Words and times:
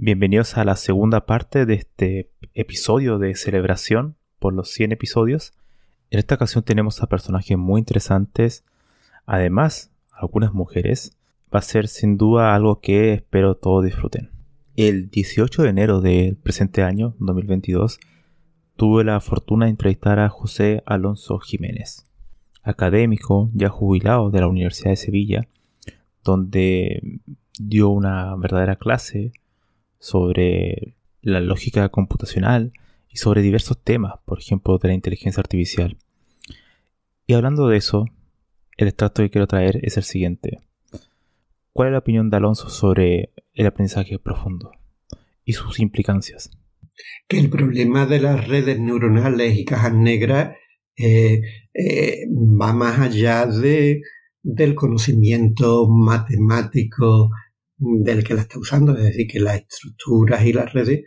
Bienvenidos 0.00 0.56
a 0.56 0.64
la 0.64 0.76
segunda 0.76 1.26
parte 1.26 1.66
de 1.66 1.74
este 1.74 2.30
episodio 2.54 3.18
de 3.18 3.34
celebración 3.34 4.14
por 4.38 4.54
los 4.54 4.70
100 4.70 4.92
episodios. 4.92 5.54
En 6.10 6.20
esta 6.20 6.36
ocasión 6.36 6.62
tenemos 6.62 7.02
a 7.02 7.08
personajes 7.08 7.58
muy 7.58 7.80
interesantes, 7.80 8.64
además 9.26 9.90
algunas 10.12 10.54
mujeres. 10.54 11.16
Va 11.52 11.58
a 11.58 11.62
ser 11.62 11.88
sin 11.88 12.16
duda 12.16 12.54
algo 12.54 12.78
que 12.78 13.12
espero 13.12 13.56
todos 13.56 13.84
disfruten. 13.84 14.30
El 14.76 15.10
18 15.10 15.64
de 15.64 15.68
enero 15.68 16.00
del 16.00 16.36
presente 16.36 16.84
año, 16.84 17.16
2022, 17.18 17.98
tuve 18.76 19.02
la 19.02 19.18
fortuna 19.18 19.64
de 19.64 19.72
entrevistar 19.72 20.20
a 20.20 20.28
José 20.28 20.80
Alonso 20.86 21.40
Jiménez, 21.40 22.06
académico 22.62 23.50
ya 23.52 23.68
jubilado 23.68 24.30
de 24.30 24.40
la 24.42 24.46
Universidad 24.46 24.90
de 24.90 24.96
Sevilla, 24.96 25.48
donde 26.22 27.02
dio 27.58 27.88
una 27.88 28.36
verdadera 28.36 28.76
clase 28.76 29.32
sobre 29.98 30.94
la 31.20 31.40
lógica 31.40 31.88
computacional 31.88 32.72
y 33.08 33.16
sobre 33.16 33.42
diversos 33.42 33.82
temas, 33.82 34.14
por 34.24 34.38
ejemplo, 34.38 34.78
de 34.78 34.88
la 34.88 34.94
inteligencia 34.94 35.40
artificial. 35.40 35.96
Y 37.26 37.34
hablando 37.34 37.68
de 37.68 37.76
eso, 37.76 38.06
el 38.76 38.88
extracto 38.88 39.22
que 39.22 39.30
quiero 39.30 39.46
traer 39.46 39.80
es 39.82 39.96
el 39.96 40.04
siguiente. 40.04 40.60
¿Cuál 41.72 41.88
es 41.88 41.92
la 41.92 41.98
opinión 41.98 42.30
de 42.30 42.36
Alonso 42.36 42.70
sobre 42.70 43.32
el 43.54 43.66
aprendizaje 43.66 44.18
profundo 44.18 44.72
y 45.44 45.52
sus 45.52 45.80
implicancias? 45.80 46.50
Que 47.28 47.38
el 47.38 47.50
problema 47.50 48.06
de 48.06 48.20
las 48.20 48.48
redes 48.48 48.80
neuronales 48.80 49.56
y 49.56 49.64
cajas 49.64 49.94
negras 49.94 50.56
eh, 50.96 51.42
eh, 51.74 52.26
va 52.30 52.72
más 52.72 52.98
allá 52.98 53.46
de, 53.46 54.00
del 54.42 54.74
conocimiento 54.74 55.88
matemático 55.88 57.30
del 57.78 58.24
que 58.24 58.34
la 58.34 58.42
está 58.42 58.58
usando, 58.58 58.96
es 58.96 59.04
decir, 59.04 59.26
que 59.26 59.40
las 59.40 59.60
estructuras 59.60 60.44
y 60.44 60.52
las 60.52 60.72
redes 60.72 61.04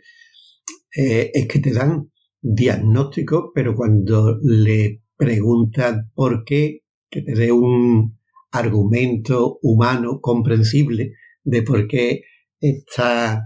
eh, 0.96 1.30
es 1.32 1.46
que 1.46 1.58
te 1.58 1.72
dan 1.72 2.10
diagnóstico, 2.40 3.52
pero 3.54 3.74
cuando 3.74 4.38
le 4.42 5.02
preguntan 5.16 6.10
por 6.14 6.44
qué, 6.44 6.80
que 7.10 7.22
te 7.22 7.34
dé 7.34 7.52
un 7.52 8.18
argumento 8.50 9.58
humano 9.62 10.20
comprensible 10.20 11.12
de 11.44 11.62
por 11.62 11.86
qué 11.86 12.22
está 12.60 13.42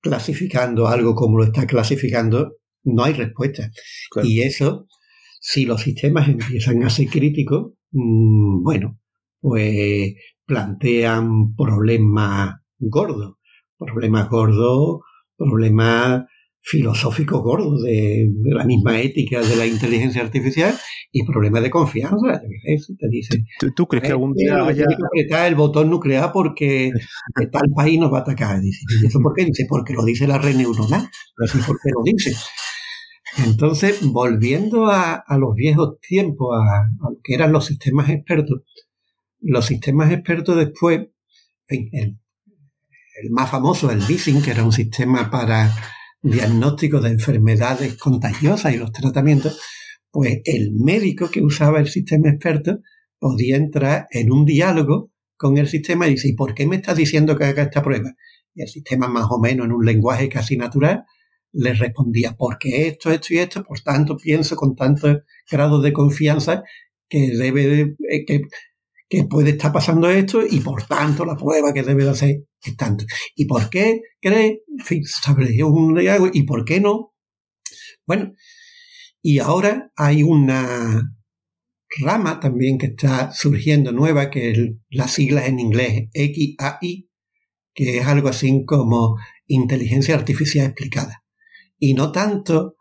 clasificando 0.00 0.88
algo 0.88 1.14
como 1.14 1.38
lo 1.38 1.44
está 1.44 1.66
clasificando, 1.66 2.56
no 2.84 3.04
hay 3.04 3.12
respuesta. 3.12 3.70
Y 4.22 4.40
eso, 4.40 4.86
si 5.40 5.66
los 5.66 5.82
sistemas 5.82 6.28
empiezan 6.28 6.82
a 6.82 6.90
ser 6.90 7.08
críticos, 7.08 7.72
mm, 7.92 8.62
bueno, 8.62 8.98
pues 9.40 10.14
plantean 10.44 11.54
problemas 11.54 12.59
gordos, 12.80 13.36
problemas 13.78 14.28
gordos, 14.28 15.00
problemas 15.36 16.24
filosóficos 16.62 17.42
gordos 17.42 17.82
de, 17.82 18.30
la 18.44 18.64
misma 18.64 19.00
ética 19.00 19.40
de 19.40 19.56
la 19.56 19.66
inteligencia 19.66 20.22
artificial 20.22 20.74
y 21.10 21.24
problemas 21.24 21.62
de 21.62 21.70
confianza. 21.70 22.40
Te 22.98 23.08
dice, 23.08 23.44
¿Tú, 23.74 23.86
crees 23.86 24.04
que 24.04 24.12
algún 24.12 24.34
día 24.34 24.64
haya... 24.66 24.84
que 24.86 24.94
apretar 24.94 25.48
el 25.48 25.54
botón 25.54 25.90
nuclear 25.90 26.30
porque 26.32 26.92
tal 27.50 27.70
país 27.74 27.98
nos 27.98 28.12
va 28.12 28.18
a 28.18 28.22
atacar? 28.22 28.60
Dice, 28.60 28.84
¿y 29.02 29.06
eso 29.06 29.20
por 29.20 29.34
qué? 29.34 29.44
Dice, 29.44 29.66
porque 29.68 29.94
lo 29.94 30.04
dice 30.04 30.26
la 30.26 30.38
red 30.38 30.54
neuronal. 30.54 31.08
Porque 31.66 31.90
lo 31.94 32.02
dice. 32.04 32.32
Entonces, 33.38 34.00
volviendo 34.02 34.86
a, 34.88 35.24
los 35.38 35.54
viejos 35.54 35.98
tiempos, 36.00 36.56
a, 36.56 36.80
a, 36.80 37.10
lo 37.10 37.18
que 37.22 37.34
eran 37.34 37.52
los 37.52 37.64
sistemas 37.64 38.10
expertos, 38.10 38.62
los 39.40 39.64
sistemas 39.64 40.12
expertos 40.12 40.56
después, 40.56 41.08
en 41.68 41.88
el 41.92 42.19
el 43.22 43.30
más 43.30 43.50
famoso, 43.50 43.90
el 43.90 44.00
BISIN, 44.00 44.42
que 44.42 44.50
era 44.50 44.64
un 44.64 44.72
sistema 44.72 45.30
para 45.30 45.74
diagnóstico 46.22 47.00
de 47.00 47.10
enfermedades 47.10 47.96
contagiosas 47.96 48.74
y 48.74 48.78
los 48.78 48.92
tratamientos, 48.92 49.60
pues 50.10 50.40
el 50.44 50.72
médico 50.72 51.30
que 51.30 51.42
usaba 51.42 51.80
el 51.80 51.88
sistema 51.88 52.30
experto 52.30 52.78
podía 53.18 53.56
entrar 53.56 54.06
en 54.10 54.32
un 54.32 54.44
diálogo 54.44 55.10
con 55.36 55.58
el 55.58 55.68
sistema 55.68 56.06
y 56.06 56.12
decir, 56.12 56.34
¿por 56.36 56.54
qué 56.54 56.66
me 56.66 56.76
estás 56.76 56.96
diciendo 56.96 57.36
que 57.36 57.44
haga 57.44 57.62
esta 57.62 57.82
prueba? 57.82 58.12
Y 58.54 58.62
el 58.62 58.68
sistema 58.68 59.08
más 59.08 59.26
o 59.30 59.38
menos 59.38 59.66
en 59.66 59.72
un 59.72 59.84
lenguaje 59.84 60.28
casi 60.28 60.56
natural 60.56 61.04
le 61.52 61.74
respondía, 61.74 62.36
porque 62.36 62.86
esto, 62.86 63.10
esto 63.10 63.34
y 63.34 63.38
esto, 63.38 63.64
por 63.64 63.80
tanto 63.80 64.16
pienso 64.16 64.56
con 64.56 64.76
tanto 64.76 65.22
grado 65.50 65.80
de 65.80 65.92
confianza 65.92 66.62
que 67.08 67.36
debe 67.36 67.66
de, 67.66 67.96
eh, 68.08 68.24
que, 68.24 68.42
que 69.10 69.24
puede 69.24 69.50
estar 69.50 69.72
pasando 69.72 70.08
esto 70.08 70.40
y 70.48 70.60
por 70.60 70.84
tanto 70.84 71.24
la 71.24 71.36
prueba 71.36 71.74
que 71.74 71.82
debe 71.82 72.04
de 72.04 72.10
hacer 72.10 72.44
es 72.62 72.76
tanto. 72.76 73.04
¿Y 73.34 73.44
por 73.46 73.68
qué 73.68 74.02
cree? 74.20 74.62
En 74.68 74.84
fin, 74.84 75.02
un 75.64 76.00
¿Y 76.32 76.44
por 76.44 76.64
qué 76.64 76.80
no? 76.80 77.12
Bueno, 78.06 78.32
y 79.20 79.40
ahora 79.40 79.90
hay 79.96 80.22
una 80.22 81.12
rama 82.00 82.38
también 82.38 82.78
que 82.78 82.86
está 82.86 83.32
surgiendo 83.32 83.90
nueva, 83.90 84.30
que 84.30 84.52
es 84.52 84.58
las 84.90 85.10
siglas 85.10 85.48
en 85.48 85.58
inglés 85.58 86.08
XAI, 86.14 87.10
que 87.74 87.98
es 87.98 88.06
algo 88.06 88.28
así 88.28 88.64
como 88.64 89.16
inteligencia 89.48 90.14
artificial 90.14 90.66
explicada. 90.66 91.24
Y 91.80 91.94
no 91.94 92.12
tanto, 92.12 92.76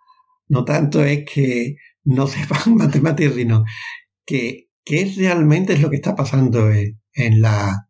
no 0.48 0.64
tanto 0.64 1.04
es 1.04 1.26
que 1.26 1.78
no 2.04 2.28
sepan 2.28 2.76
matemáticas, 2.76 3.34
sino 3.34 3.64
que 4.28 4.69
qué 4.84 5.12
realmente 5.18 5.74
es 5.74 5.82
lo 5.82 5.90
que 5.90 5.98
está 5.98 6.16
pasando 6.16 6.72
en, 6.72 7.42
la, 7.42 7.88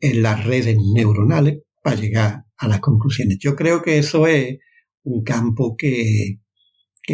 en 0.00 0.22
las 0.22 0.44
redes 0.44 0.76
neuronales 0.94 1.58
para 1.82 1.96
llegar 1.96 2.44
a 2.56 2.68
las 2.68 2.80
conclusiones. 2.80 3.38
Yo 3.40 3.56
creo 3.56 3.82
que 3.82 3.98
eso 3.98 4.26
es 4.26 4.58
un 5.02 5.22
campo 5.22 5.76
que, 5.76 6.38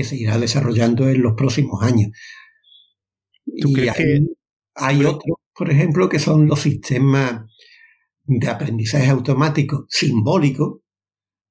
se 0.02 0.16
irá 0.16 0.38
desarrollando 0.38 1.08
en 1.08 1.22
los 1.22 1.32
próximos 1.34 1.82
años. 1.82 2.10
y 3.46 3.88
hay, 4.74 5.04
otros, 5.04 5.38
por 5.54 5.70
ejemplo, 5.70 6.08
que 6.08 6.18
son 6.18 6.46
los 6.46 6.60
sistemas 6.60 7.46
de 8.24 8.48
aprendizaje 8.48 9.08
automático 9.08 9.86
simbólico 9.88 10.82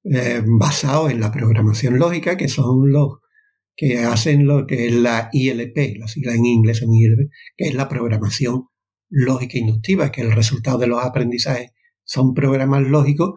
eh, 0.04 0.44
basados 0.46 1.10
en 1.10 1.20
la 1.20 1.32
programación 1.32 1.98
lógica, 1.98 2.38
que 2.38 2.48
son 2.48 2.92
los 2.92 3.20
que 3.76 4.00
hacen 4.00 4.48
lo 4.48 4.66
que 4.66 4.88
es 4.88 4.94
la 4.94 5.30
ILP, 5.32 5.98
la 6.00 6.08
sigla 6.08 6.34
en 6.34 6.46
inglés 6.46 6.82
en 6.82 6.94
ILP, 6.94 7.30
que 7.58 7.68
es 7.68 7.74
la 7.74 7.90
programación 7.90 8.70
lógica 9.10 9.58
inductiva, 9.58 10.12
que 10.12 10.22
el 10.22 10.32
resultado 10.32 10.78
de 10.78 10.88
los 10.88 11.04
aprendizajes 11.04 11.72
son 12.04 12.34
programas 12.34 12.84
lógicos 12.84 13.34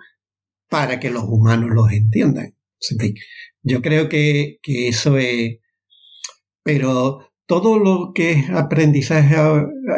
para 0.68 1.00
que 1.00 1.10
los 1.10 1.24
humanos 1.24 1.70
los 1.70 1.90
entiendan. 1.92 2.54
yo 3.62 3.82
creo 3.82 4.08
que, 4.08 4.58
que 4.62 4.88
eso 4.88 5.18
es... 5.18 5.58
Pero 6.62 7.28
todo 7.46 7.78
lo 7.78 8.12
que 8.14 8.32
es 8.32 8.50
aprendizaje 8.50 9.34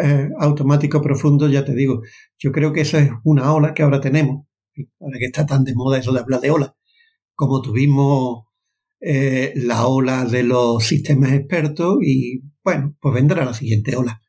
eh, 0.02 0.28
automático 0.38 1.02
profundo, 1.02 1.48
ya 1.48 1.64
te 1.64 1.74
digo, 1.74 2.02
yo 2.38 2.52
creo 2.52 2.72
que 2.72 2.82
eso 2.82 2.96
es 2.98 3.10
una 3.24 3.52
ola 3.52 3.74
que 3.74 3.82
ahora 3.82 4.00
tenemos, 4.00 4.46
ahora 5.00 5.18
que 5.18 5.26
está 5.26 5.46
tan 5.46 5.64
de 5.64 5.74
moda 5.74 5.98
eso 5.98 6.12
de 6.12 6.20
hablar 6.20 6.40
de 6.40 6.52
ola, 6.52 6.76
como 7.34 7.60
tuvimos 7.60 8.44
eh, 9.00 9.52
la 9.56 9.86
ola 9.86 10.24
de 10.24 10.42
los 10.42 10.84
sistemas 10.84 11.32
expertos 11.32 11.98
y 12.02 12.42
bueno, 12.62 12.94
pues 13.00 13.14
vendrá 13.14 13.44
la 13.44 13.54
siguiente 13.54 13.96
ola. 13.96 14.20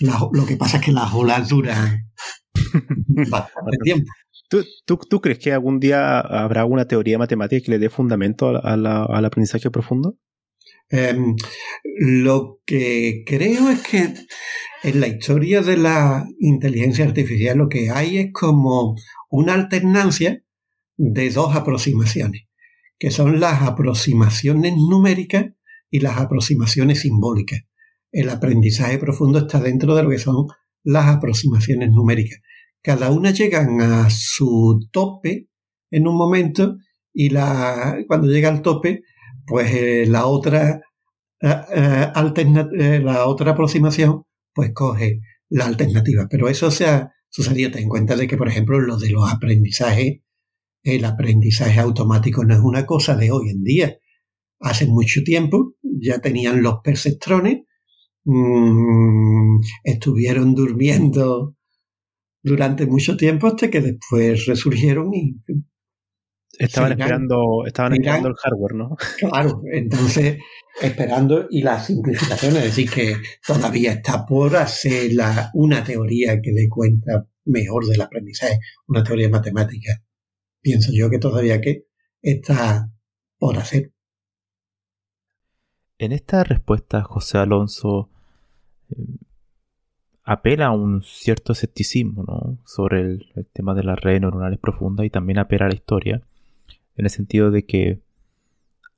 lo 0.00 0.46
que 0.46 0.56
pasa 0.56 0.78
es 0.78 0.84
que 0.84 0.92
las 0.92 1.12
olas 1.12 1.48
duran 1.48 2.10
bastante 3.30 3.76
tiempo. 3.82 4.10
¿Tú, 4.48 5.20
crees 5.20 5.38
que 5.38 5.52
algún 5.52 5.78
día 5.78 6.20
habrá 6.20 6.64
una 6.64 6.86
teoría 6.86 7.18
matemática 7.18 7.62
que 7.62 7.70
le 7.72 7.78
dé 7.78 7.90
fundamento 7.90 8.48
al 8.48 9.24
aprendizaje 9.24 9.70
profundo? 9.70 10.16
Em, 10.90 11.36
lo 12.00 12.60
que 12.64 13.24
creo 13.26 13.68
es 13.68 13.82
que 13.82 14.14
en 14.84 15.00
la 15.00 15.08
historia 15.08 15.60
de 15.60 15.76
la 15.76 16.26
inteligencia 16.38 17.04
artificial 17.04 17.58
lo 17.58 17.68
que 17.68 17.90
hay 17.90 18.18
es 18.18 18.32
como 18.32 18.96
una 19.28 19.52
alternancia 19.52 20.42
de 20.96 21.30
dos 21.30 21.54
aproximaciones, 21.54 22.47
que 22.98 23.10
son 23.10 23.40
las 23.40 23.62
aproximaciones 23.62 24.74
numéricas 24.76 25.46
y 25.90 26.00
las 26.00 26.18
aproximaciones 26.18 27.00
simbólicas. 27.00 27.60
El 28.10 28.30
aprendizaje 28.30 28.98
profundo 28.98 29.38
está 29.40 29.60
dentro 29.60 29.94
de 29.94 30.02
lo 30.02 30.10
que 30.10 30.18
son 30.18 30.46
las 30.82 31.06
aproximaciones 31.06 31.90
numéricas. 31.90 32.40
Cada 32.82 33.10
una 33.10 33.30
llegan 33.30 33.80
a 33.80 34.08
su 34.10 34.88
tope 34.92 35.48
en 35.90 36.06
un 36.06 36.16
momento 36.16 36.76
y 37.12 37.30
la, 37.30 37.98
cuando 38.06 38.28
llega 38.28 38.48
al 38.48 38.62
tope, 38.62 39.02
pues 39.46 39.72
eh, 39.74 40.06
la 40.06 40.26
otra 40.26 40.80
eh, 41.40 41.54
eh, 41.74 43.00
la 43.02 43.26
otra 43.26 43.52
aproximación 43.52 44.24
pues 44.52 44.72
coge 44.74 45.20
la 45.48 45.66
alternativa. 45.66 46.26
Pero 46.30 46.48
eso 46.48 46.70
se 46.70 46.86
ha 46.86 47.12
sucedido. 47.28 47.70
Ten 47.70 47.84
en 47.84 47.88
cuenta 47.88 48.16
de 48.16 48.26
que, 48.26 48.36
por 48.36 48.48
ejemplo, 48.48 48.80
lo 48.80 48.98
de 48.98 49.10
los 49.10 49.30
aprendizajes, 49.30 50.20
el 50.82 51.04
aprendizaje 51.04 51.80
automático 51.80 52.44
no 52.44 52.54
es 52.54 52.60
una 52.60 52.86
cosa 52.86 53.16
de 53.16 53.30
hoy 53.30 53.50
en 53.50 53.62
día. 53.62 53.98
Hace 54.60 54.86
mucho 54.86 55.22
tiempo 55.24 55.74
ya 55.82 56.20
tenían 56.20 56.62
los 56.62 56.76
perceptrones, 56.82 57.64
mm, 58.24 59.60
estuvieron 59.84 60.54
durmiendo 60.54 61.56
durante 62.42 62.86
mucho 62.86 63.16
tiempo 63.16 63.46
hasta 63.46 63.70
que 63.70 63.80
después 63.80 64.46
resurgieron 64.46 65.12
y 65.14 65.36
Estaban 66.58 66.92
esperando, 66.92 67.64
estaban 67.66 67.92
esperando 67.92 68.28
el 68.28 68.34
hardware, 68.34 68.74
¿no? 68.74 68.96
Claro, 69.18 69.62
entonces 69.72 70.38
esperando 70.80 71.46
y 71.50 71.62
las 71.62 71.86
simplificaciones, 71.86 72.58
es 72.58 72.64
decir, 72.64 72.90
que 72.90 73.16
todavía 73.46 73.92
está 73.92 74.24
por 74.26 74.56
hacer 74.56 75.12
la, 75.12 75.50
una 75.54 75.84
teoría 75.84 76.40
que 76.40 76.52
dé 76.52 76.68
cuenta 76.68 77.28
mejor 77.44 77.86
del 77.86 78.00
aprendizaje, 78.00 78.58
una 78.88 79.04
teoría 79.04 79.28
matemática. 79.28 80.02
Pienso 80.68 80.92
yo 80.92 81.08
que 81.08 81.18
todavía 81.18 81.62
que 81.62 81.86
está 82.20 82.92
por 83.38 83.56
hacer. 83.56 83.90
En 85.96 86.12
esta 86.12 86.44
respuesta, 86.44 87.02
José 87.04 87.38
Alonso 87.38 88.10
eh, 88.90 88.96
apela 90.24 90.66
a 90.66 90.72
un 90.72 91.00
cierto 91.02 91.54
escepticismo 91.54 92.22
¿no? 92.22 92.58
sobre 92.66 93.00
el, 93.00 93.46
tema 93.54 93.72
de 93.72 93.82
las 93.82 93.98
redes 93.98 94.20
neuronales 94.20 94.58
profundas 94.58 95.06
y 95.06 95.10
también 95.10 95.38
apela 95.38 95.64
a 95.64 95.68
la 95.70 95.74
historia 95.74 96.20
en 96.96 97.06
el 97.06 97.10
sentido 97.10 97.50
de 97.50 97.64
que 97.64 98.02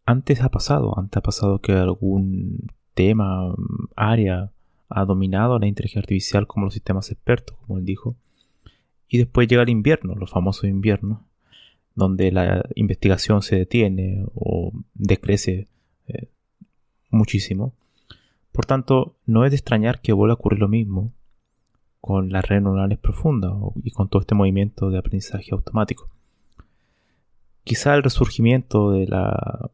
antes 0.05 0.41
ha 0.41 0.49
pasado, 0.49 0.99
antes 0.99 1.19
ha 1.19 1.23
pasado 1.23 1.61
que 1.61 1.71
algún 1.71 2.67
tema, 2.95 3.55
área, 3.95 4.51
ha 4.89 5.05
dominado 5.05 5.61
la 5.61 5.69
inteligencia 5.69 6.01
artificial 6.01 6.49
como 6.49 6.65
los 6.65 6.75
sistemas 6.75 7.13
expertos, 7.13 7.57
como 7.59 7.79
él 7.79 7.85
dijo, 7.85 8.17
y 9.07 9.19
después 9.19 9.47
llega 9.47 9.63
el 9.63 9.71
invierno, 9.71 10.17
los 10.17 10.31
famosos 10.31 10.65
inviernos, 10.65 11.30
donde 11.95 12.33
la 12.33 12.65
investigación 12.75 13.43
se 13.43 13.57
detiene 13.57 14.25
o 14.35 14.73
decrece 14.95 15.69
eh, 16.07 16.29
muchísimo. 17.11 17.75
Por 18.53 18.67
tanto, 18.67 19.17
no 19.27 19.45
es 19.45 19.51
de 19.51 19.57
extrañar 19.57 20.01
que 20.01 20.13
vuelva 20.13 20.35
a 20.35 20.39
ocurrir 20.39 20.61
lo 20.61 20.69
mismo 20.69 21.13
con 22.01 22.31
las 22.31 22.45
redes 22.47 22.63
neuronales 22.63 22.99
profundas 22.99 23.53
y 23.83 23.91
con 23.91 24.09
todo 24.09 24.21
este 24.21 24.35
movimiento 24.35 24.91
de 24.91 24.99
aprendizaje 24.99 25.51
automático. 25.53 26.09
Quizá 27.65 27.95
el 27.95 28.03
resurgimiento 28.03 28.91
de 28.93 29.07
la 29.07 29.71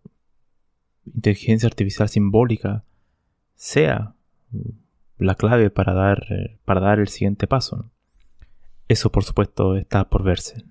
inteligencia 1.04 1.68
artificial 1.68 2.08
simbólica 2.08 2.84
sea 3.54 4.14
la 5.18 5.34
clave 5.34 5.70
para 5.70 5.94
dar, 5.94 6.26
para 6.64 6.80
dar 6.80 6.98
el 6.98 7.08
siguiente 7.08 7.46
paso. 7.46 7.90
Eso 8.88 9.10
por 9.10 9.24
supuesto 9.24 9.76
está 9.76 10.08
por 10.08 10.22
verse. 10.22 10.64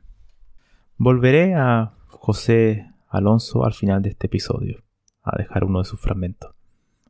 Volveré 0.98 1.56
a 1.56 1.92
José 2.08 2.90
Alonso 3.10 3.66
al 3.66 3.74
final 3.74 4.02
de 4.02 4.12
este 4.12 4.28
episodio, 4.28 4.82
a 5.24 5.38
dejar 5.38 5.66
uno 5.66 5.80
de 5.80 5.86
sus 5.86 6.00
fragmentos. 6.00 6.56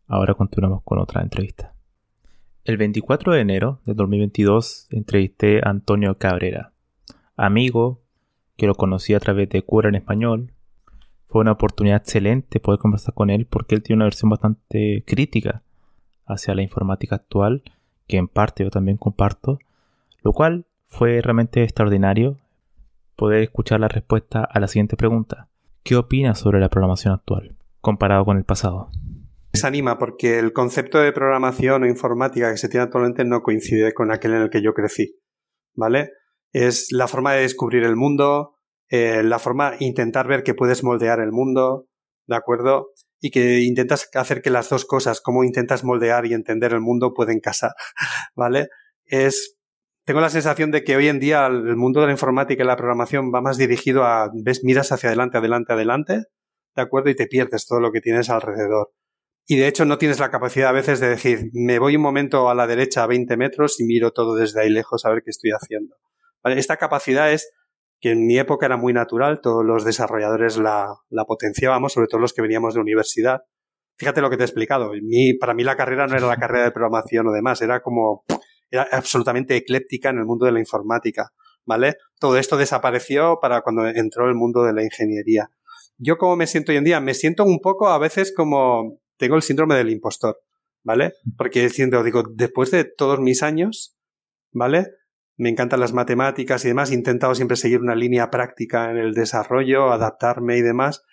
Ahora 0.08 0.34
continuamos 0.34 0.82
con 0.84 0.98
otra 0.98 1.22
entrevista. 1.22 1.76
El 2.64 2.78
24 2.78 3.34
de 3.34 3.42
enero 3.42 3.82
de 3.86 3.94
2022 3.94 4.88
entrevisté 4.90 5.60
a 5.64 5.70
Antonio 5.70 6.18
Cabrera, 6.18 6.74
amigo, 7.36 8.02
que 8.58 8.66
lo 8.66 8.74
conocí 8.74 9.14
a 9.14 9.20
través 9.20 9.50
de 9.50 9.62
Cura 9.62 9.90
en 9.90 9.96
Español. 9.96 10.52
Fue 11.28 11.42
una 11.42 11.52
oportunidad 11.52 11.98
excelente 11.98 12.60
poder 12.60 12.80
conversar 12.80 13.14
con 13.14 13.30
él 13.30 13.46
porque 13.46 13.76
él 13.76 13.84
tiene 13.84 13.98
una 13.98 14.06
versión 14.06 14.32
bastante 14.32 15.04
crítica 15.06 15.62
hacia 16.26 16.56
la 16.56 16.64
informática 16.64 17.18
actual, 17.18 17.62
que 18.08 18.18
en 18.18 18.30
parte 18.30 18.64
yo 18.64 18.72
también 18.72 18.98
comparto, 18.98 19.60
lo 20.24 20.34
cual 20.34 20.66
fue 20.88 21.22
realmente 21.22 21.62
extraordinario 21.62 22.40
poder 23.16 23.42
escuchar 23.42 23.80
la 23.80 23.88
respuesta 23.88 24.44
a 24.44 24.60
la 24.60 24.68
siguiente 24.68 24.98
pregunta. 24.98 25.50
¿Qué 25.84 25.96
opinas 25.96 26.40
sobre 26.40 26.60
la 26.60 26.70
programación 26.70 27.14
actual 27.14 27.56
comparado 27.82 28.26
con 28.26 28.38
el 28.38 28.44
pasado? 28.44 28.90
anima 29.64 29.98
porque 29.98 30.38
el 30.38 30.52
concepto 30.52 31.00
de 31.00 31.14
programación 31.14 31.84
o 31.84 31.88
informática 31.88 32.52
que 32.52 32.58
se 32.58 32.68
tiene 32.68 32.84
actualmente 32.84 33.24
no 33.24 33.42
coincide 33.42 33.94
con 33.94 34.12
aquel 34.12 34.34
en 34.34 34.42
el 34.42 34.50
que 34.50 34.62
yo 34.62 34.74
crecí. 34.74 35.18
¿Vale? 35.74 36.10
es 36.56 36.94
la 36.94 37.10
forma 37.10 37.34
de 37.34 37.42
descubrir 37.42 37.84
el 37.84 37.98
mundo, 37.98 38.56
eh, 38.90 39.24
la 39.24 39.40
forma 39.40 39.72
de 39.72 39.78
intentar 39.82 40.26
ver 40.26 40.42
que 40.42 40.54
puedes 40.54 40.86
moldear 40.86 41.20
el 41.20 41.34
mundo, 41.34 41.90
¿de 42.28 42.36
acuerdo? 42.38 42.92
Y 43.20 43.30
que 43.30 43.60
intentas 43.60 44.10
hacer 44.14 44.42
que 44.42 44.50
las 44.50 44.70
dos 44.70 44.86
cosas, 44.86 45.20
como 45.20 45.44
intentas 45.44 45.84
moldear 45.84 46.26
y 46.26 46.34
entender 46.34 46.72
el 46.72 46.80
mundo, 46.80 47.14
pueden 47.14 47.42
casar, 47.42 47.72
¿vale? 48.36 48.70
Es, 49.04 49.55
tengo 50.06 50.22
la 50.22 50.30
sensación 50.30 50.72
de 50.72 50.84
que 50.84 50.96
hoy 50.96 51.08
en 51.08 51.20
día 51.20 51.48
el 51.48 51.76
mundo 51.76 52.00
de 52.00 52.08
la 52.08 52.12
informática 52.12 52.64
y 52.64 52.68
la 52.68 52.78
programación 52.78 53.32
va 53.34 53.42
más 53.42 53.58
dirigido 53.58 54.04
a, 54.04 54.30
ves, 54.34 54.64
miras 54.64 54.92
hacia 54.92 55.10
adelante, 55.10 55.38
adelante, 55.38 55.74
adelante, 55.74 56.24
¿de 56.76 56.82
acuerdo? 56.82 57.10
Y 57.10 57.16
te 57.16 57.28
pierdes 57.28 57.66
todo 57.66 57.80
lo 57.80 57.92
que 57.92 58.02
tienes 58.02 58.30
alrededor. 58.30 58.92
Y 59.48 59.58
de 59.58 59.68
hecho 59.68 59.86
no 59.86 59.98
tienes 59.98 60.20
la 60.20 60.32
capacidad 60.32 60.70
a 60.70 60.74
veces 60.74 61.00
de 61.00 61.10
decir, 61.10 61.50
me 61.54 61.80
voy 61.80 61.96
un 61.96 62.04
momento 62.04 62.50
a 62.50 62.56
la 62.56 62.68
derecha 62.68 63.04
a 63.04 63.08
20 63.08 63.36
metros 63.38 63.80
y 63.80 63.86
miro 63.86 64.12
todo 64.12 64.36
desde 64.36 64.62
ahí 64.62 64.70
lejos 64.70 65.06
a 65.06 65.10
ver 65.10 65.22
qué 65.24 65.32
estoy 65.32 65.52
haciendo. 65.52 65.96
Esta 66.44 66.78
capacidad 66.78 67.32
es 67.32 67.52
que 68.00 68.12
en 68.12 68.28
mi 68.28 68.38
época 68.38 68.68
era 68.68 68.78
muy 68.78 68.94
natural, 68.94 69.42
todos 69.42 69.66
los 69.66 69.86
desarrolladores 69.86 70.58
la, 70.58 70.96
potenciábamos, 71.28 71.94
sobre 71.94 72.08
todo 72.08 72.22
los 72.22 72.34
que 72.34 72.44
veníamos 72.44 72.76
de 72.76 72.82
universidad. 72.82 73.42
Fíjate 73.98 74.22
lo 74.22 74.30
que 74.30 74.38
te 74.38 74.44
he 74.44 74.46
explicado. 74.46 74.92
para 75.40 75.54
mí 75.56 75.64
la 75.64 75.76
carrera 75.76 76.06
no 76.06 76.16
era 76.16 76.28
la 76.28 76.38
carrera 76.38 76.66
de 76.66 76.72
programación 76.72 77.28
o 77.28 77.32
demás, 77.32 77.62
era 77.62 77.82
como, 77.82 78.26
era 78.70 78.88
absolutamente 78.92 79.56
ecléptica 79.56 80.10
en 80.10 80.20
el 80.20 80.26
mundo 80.26 80.46
de 80.46 80.52
la 80.52 80.60
informática, 80.60 81.32
¿vale? 81.66 81.96
Todo 82.20 82.38
esto 82.38 82.58
desapareció 82.58 83.40
para 83.42 83.62
cuando 83.62 83.88
entró 83.88 84.28
el 84.28 84.36
mundo 84.36 84.64
de 84.64 84.74
la 84.74 84.84
ingeniería. 84.84 85.50
Yo 85.98 86.18
como 86.18 86.36
me 86.36 86.48
siento 86.48 86.72
hoy 86.72 86.78
en 86.78 86.84
día, 86.84 87.00
me 87.00 87.14
siento 87.14 87.46
un 87.46 87.60
poco 87.60 87.90
a 87.90 87.98
veces 87.98 88.34
como, 88.36 89.00
tengo 89.18 89.36
el 89.36 89.42
síndrome 89.42 89.76
del 89.76 89.90
impostor, 89.90 90.42
¿vale? 90.84 91.14
Porque 91.38 91.70
siento, 91.70 92.04
digo, 92.04 92.24
después 92.34 92.72
de 92.72 92.84
todos 92.84 93.20
mis 93.20 93.44
años, 93.44 93.98
¿vale? 94.52 94.88
me 95.38 95.50
encantan 95.50 95.80
las 95.80 95.94
matemáticas 95.94 96.64
y 96.64 96.70
demás, 96.70 96.92
he 96.92 96.96
intentado 96.96 97.36
siempre 97.36 97.58
seguir 97.58 97.82
una 97.82 97.96
línea 97.96 98.30
práctica 98.32 98.90
en 98.90 98.98
el 98.98 99.14
desarrollo, 99.14 99.92
adaptarme 99.92 100.58
y 100.58 100.62
demás, 100.62 101.04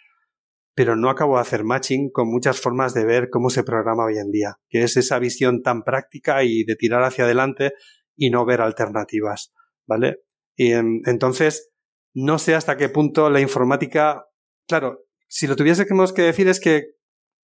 pero 0.74 0.96
no 0.96 1.10
acabo 1.10 1.36
de 1.36 1.42
hacer 1.42 1.64
matching 1.64 2.10
con 2.10 2.28
muchas 2.28 2.60
formas 2.60 2.94
de 2.94 3.04
ver 3.04 3.28
cómo 3.30 3.50
se 3.50 3.64
programa 3.64 4.04
hoy 4.04 4.18
en 4.18 4.30
día, 4.30 4.56
que 4.68 4.82
es 4.82 4.96
esa 4.96 5.18
visión 5.18 5.62
tan 5.62 5.82
práctica 5.82 6.44
y 6.44 6.64
de 6.64 6.76
tirar 6.76 7.02
hacia 7.02 7.24
adelante 7.24 7.72
y 8.16 8.30
no 8.30 8.44
ver 8.44 8.60
alternativas, 8.60 9.52
¿vale? 9.86 10.20
Y 10.56 10.72
entonces, 10.72 11.70
no 12.14 12.38
sé 12.38 12.54
hasta 12.54 12.76
qué 12.76 12.88
punto 12.88 13.30
la 13.30 13.40
informática, 13.40 14.26
claro, 14.66 15.04
si 15.28 15.46
lo 15.46 15.56
tuviésemos 15.56 16.12
que 16.12 16.22
decir 16.22 16.48
es 16.48 16.60
que 16.60 16.92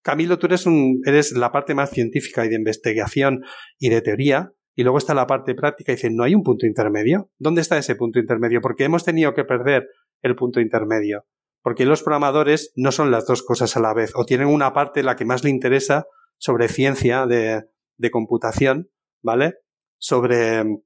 Camilo, 0.03 0.39
tú 0.39 0.47
eres 0.47 0.65
un, 0.67 1.01
eres 1.05 1.33
la 1.33 1.53
parte 1.53 1.75
más 1.75 1.91
científica 1.91 2.45
y 2.45 2.49
de 2.49 2.57
investigación 2.57 3.43
y 3.79 3.89
de 3.89 4.01
teoría, 4.01 4.53
y 4.75 4.85
luego 4.85 4.99
está 4.99 5.13
la 5.13 5.27
parte 5.27 5.55
práctica 5.55 5.91
y 5.91 5.97
dice, 5.97 6.09
¿no 6.11 6.23
hay 6.23 6.35
un 6.35 6.45
punto 6.45 6.65
intermedio? 6.65 7.31
¿Dónde 7.37 7.63
está 7.63 7.77
ese 7.79 7.97
punto 7.97 8.21
intermedio? 8.21 8.61
Porque 8.61 8.85
hemos 8.85 9.05
tenido 9.05 9.35
que 9.35 9.45
perder 9.45 9.89
el 10.23 10.37
punto 10.37 10.61
intermedio. 10.61 11.27
Porque 11.69 11.85
los 11.85 12.03
programadores 12.03 12.73
no 12.77 12.93
son 12.93 13.11
las 13.11 13.27
dos 13.27 13.43
cosas 13.43 13.77
a 13.77 13.81
la 13.81 13.93
vez, 13.93 14.13
o 14.15 14.25
tienen 14.25 14.49
una 14.49 14.73
parte 14.73 15.03
la 15.03 15.17
que 15.17 15.27
más 15.27 15.45
le 15.45 15.51
interesa 15.51 16.07
sobre 16.39 16.67
ciencia 16.67 17.27
de, 17.27 17.65
de 17.99 18.11
computación, 18.11 18.89
¿vale? 19.21 19.57
Sobre 19.99 20.65
mm, 20.65 20.83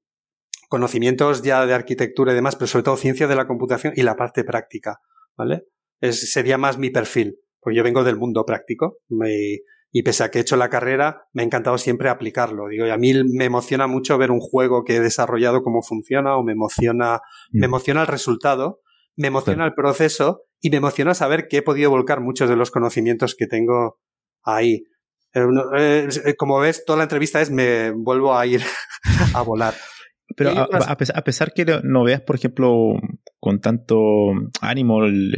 conocimientos 0.67 1.41
ya 1.41 1.65
de 1.65 1.73
arquitectura 1.73 2.33
y 2.33 2.35
demás, 2.35 2.57
pero 2.57 2.67
sobre 2.67 2.83
todo 2.83 2.97
ciencia 2.97 3.27
de 3.27 3.35
la 3.37 3.47
computación 3.47 3.93
y 3.95 4.03
la 4.03 4.17
parte 4.17 4.43
práctica, 4.43 4.99
¿vale? 5.37 5.63
Es, 6.01 6.33
sería 6.33 6.57
más 6.57 6.77
mi 6.77 6.89
perfil, 6.89 7.39
porque 7.61 7.77
yo 7.77 7.83
vengo 7.85 8.03
del 8.03 8.17
mundo 8.17 8.45
práctico 8.45 8.97
y 9.09 9.61
y 9.95 10.01
pese 10.01 10.23
a 10.23 10.31
que 10.31 10.39
he 10.39 10.41
hecho 10.41 10.55
la 10.55 10.71
carrera, 10.71 11.27
me 11.33 11.43
ha 11.43 11.45
encantado 11.45 11.77
siempre 11.77 12.09
aplicarlo. 12.09 12.67
Digo, 12.67 12.87
y 12.87 12.89
a 12.89 12.97
mí 12.97 13.13
me 13.31 13.45
emociona 13.45 13.85
mucho 13.85 14.17
ver 14.17 14.31
un 14.31 14.39
juego 14.39 14.83
que 14.83 14.95
he 14.95 14.99
desarrollado 14.99 15.61
cómo 15.61 15.83
funciona 15.83 16.35
o 16.35 16.43
me 16.43 16.51
emociona, 16.51 17.21
me 17.51 17.61
mm. 17.61 17.63
emociona 17.63 18.01
el 18.01 18.07
resultado, 18.07 18.81
me 19.15 19.27
emociona 19.27 19.65
el 19.65 19.73
proceso 19.73 20.43
y 20.61 20.69
me 20.69 20.77
emociona 20.77 21.13
saber 21.13 21.47
que 21.47 21.57
he 21.57 21.61
podido 21.61 21.89
volcar 21.89 22.21
muchos 22.21 22.49
de 22.49 22.55
los 22.55 22.71
conocimientos 22.71 23.35
que 23.35 23.47
tengo 23.47 23.99
ahí. 24.43 24.85
Eh, 25.33 26.07
eh, 26.25 26.35
como 26.35 26.59
ves, 26.59 26.85
toda 26.85 26.97
la 26.97 27.03
entrevista 27.03 27.41
es 27.41 27.49
me 27.49 27.91
vuelvo 27.91 28.37
a 28.37 28.45
ir 28.45 28.61
a 29.35 29.41
volar. 29.41 29.73
Pero 30.35 30.51
a, 30.51 31.23
pesar, 31.23 31.53
que 31.53 31.65
no 31.83 32.03
veas, 32.03 32.21
por 32.21 32.35
ejemplo, 32.35 32.95
con 33.39 33.59
tanto 33.61 34.31
ánimo 34.61 35.03
el, 35.05 35.35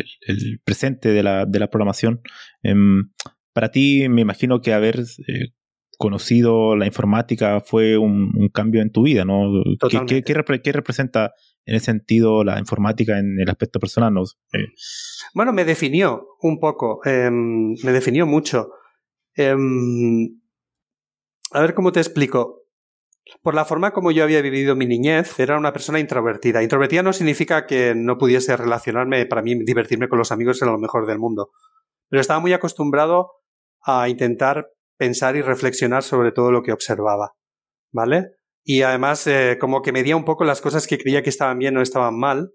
presente 0.63 1.09
de 1.09 1.23
la, 1.23 1.45
de 1.45 1.59
la 1.59 1.69
programación, 1.69 2.21
em, 2.63 3.11
para 3.51 3.71
ti 3.71 4.07
me 4.07 4.21
imagino 4.21 4.61
que 4.61 4.73
haber 4.73 4.99
eh, 4.99 5.53
conocido 5.97 6.75
la 6.75 6.85
informática 6.85 7.61
fue 7.61 7.97
un, 7.97 8.49
cambio 8.53 8.81
en 8.81 8.91
tu 8.91 9.03
vida, 9.03 9.25
¿no? 9.25 9.51
¿Qué, 10.07 10.23
qué, 10.23 10.71
representa 10.71 11.33
en 11.65 11.75
ese 11.75 11.85
sentido 11.85 12.43
la 12.43 12.59
informática 12.59 13.17
en 13.17 13.39
el 13.39 13.49
aspecto 13.49 13.79
personal? 13.79 14.13
¿no? 14.13 14.23
Bueno, 15.33 15.53
me 15.53 15.65
definió 15.65 16.27
un 16.41 16.59
poco, 16.59 17.01
em, 17.05 17.75
me 17.83 17.91
definió 17.91 18.25
mucho. 18.25 18.71
Em, 19.35 20.39
a 21.51 21.61
ver 21.61 21.73
cómo 21.73 21.91
te 21.91 21.99
explico. 21.99 22.61
Por 23.41 23.55
la 23.55 23.65
forma 23.65 23.91
como 23.91 24.11
yo 24.11 24.23
había 24.23 24.41
vivido 24.41 24.75
mi 24.75 24.85
niñez, 24.85 25.39
era 25.39 25.57
una 25.57 25.73
persona 25.73 25.99
introvertida. 25.99 26.61
Introvertida 26.61 27.01
no 27.01 27.11
significa 27.11 27.65
que 27.65 27.95
no 27.95 28.17
pudiese 28.17 28.55
relacionarme, 28.55 29.25
para 29.25 29.41
mí 29.41 29.55
divertirme 29.63 30.07
con 30.07 30.19
los 30.19 30.31
amigos 30.31 30.61
era 30.61 30.71
lo 30.71 30.77
mejor 30.77 31.07
del 31.07 31.17
mundo. 31.17 31.49
Pero 32.09 32.21
estaba 32.21 32.39
muy 32.39 32.53
acostumbrado 32.53 33.31
a 33.81 34.09
intentar 34.09 34.67
pensar 34.97 35.35
y 35.35 35.41
reflexionar 35.41 36.03
sobre 36.03 36.31
todo 36.31 36.51
lo 36.51 36.61
que 36.61 36.71
observaba. 36.71 37.33
¿Vale? 37.91 38.35
Y 38.65 38.81
además, 38.81 39.25
eh, 39.27 39.57
como 39.61 39.83
que 39.83 39.91
medía 39.91 40.17
un 40.17 40.25
poco 40.25 40.43
las 40.43 40.59
cosas 40.59 40.87
que 40.87 40.97
creía 40.97 41.21
que 41.21 41.29
estaban 41.29 41.59
bien 41.59 41.77
o 41.77 41.81
estaban 41.81 42.17
mal. 42.17 42.51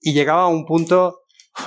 Y 0.00 0.12
llegaba 0.12 0.42
a 0.42 0.48
un 0.48 0.66
punto, 0.66 1.22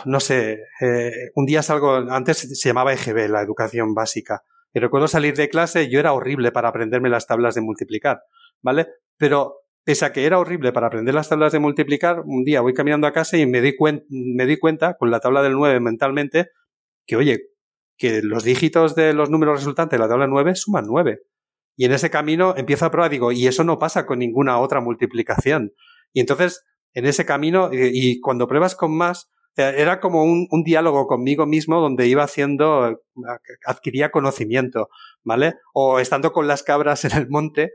no 0.05 0.19
sé, 0.19 0.59
eh, 0.79 1.31
un 1.35 1.47
día 1.47 1.63
salgo, 1.63 1.95
antes 1.95 2.37
se 2.37 2.69
llamaba 2.69 2.93
EGB, 2.93 3.27
la 3.27 3.41
educación 3.41 3.95
básica. 3.95 4.43
Y 4.71 4.79
recuerdo 4.79 5.07
salir 5.07 5.35
de 5.35 5.49
clase, 5.49 5.89
yo 5.89 5.99
era 5.99 6.13
horrible 6.13 6.51
para 6.51 6.69
aprenderme 6.69 7.09
las 7.09 7.25
tablas 7.25 7.55
de 7.55 7.61
multiplicar, 7.61 8.21
¿vale? 8.61 8.87
Pero 9.17 9.55
pese 9.83 10.05
a 10.05 10.13
que 10.13 10.25
era 10.25 10.37
horrible 10.37 10.71
para 10.71 10.87
aprender 10.87 11.15
las 11.15 11.27
tablas 11.27 11.51
de 11.51 11.59
multiplicar, 11.59 12.21
un 12.23 12.43
día 12.43 12.61
voy 12.61 12.73
caminando 12.73 13.07
a 13.07 13.11
casa 13.11 13.37
y 13.37 13.47
me 13.47 13.61
di, 13.61 13.75
me 14.09 14.45
di 14.45 14.57
cuenta, 14.59 14.95
con 14.95 15.09
la 15.09 15.19
tabla 15.19 15.41
del 15.41 15.53
9 15.53 15.79
mentalmente, 15.79 16.51
que 17.07 17.15
oye, 17.15 17.49
que 17.97 18.21
los 18.21 18.43
dígitos 18.43 18.95
de 18.95 19.13
los 19.13 19.29
números 19.29 19.59
resultantes 19.59 19.97
de 19.97 20.03
la 20.03 20.07
tabla 20.07 20.27
9 20.27 20.55
suman 20.55 20.85
9. 20.87 21.21
Y 21.81 21.85
en 21.85 21.93
ese 21.93 22.11
camino 22.11 22.53
empiezo 22.55 22.85
a 22.85 22.91
probar, 22.91 23.09
digo, 23.09 23.31
y 23.31 23.47
eso 23.47 23.63
no 23.63 23.79
pasa 23.79 24.05
con 24.05 24.19
ninguna 24.19 24.59
otra 24.59 24.81
multiplicación. 24.81 25.73
Y 26.13 26.19
entonces, 26.19 26.63
en 26.93 27.07
ese 27.07 27.25
camino, 27.25 27.71
y 27.73 28.19
cuando 28.19 28.47
pruebas 28.47 28.75
con 28.75 28.95
más, 28.95 29.31
era 29.55 29.99
como 29.99 30.23
un, 30.23 30.45
un, 30.51 30.61
diálogo 30.61 31.07
conmigo 31.07 31.47
mismo 31.47 31.81
donde 31.81 32.05
iba 32.05 32.21
haciendo, 32.21 33.01
adquiría 33.65 34.11
conocimiento, 34.11 34.89
¿vale? 35.23 35.55
O 35.73 35.99
estando 35.99 36.33
con 36.33 36.47
las 36.47 36.61
cabras 36.61 37.03
en 37.03 37.17
el 37.17 37.27
monte, 37.29 37.71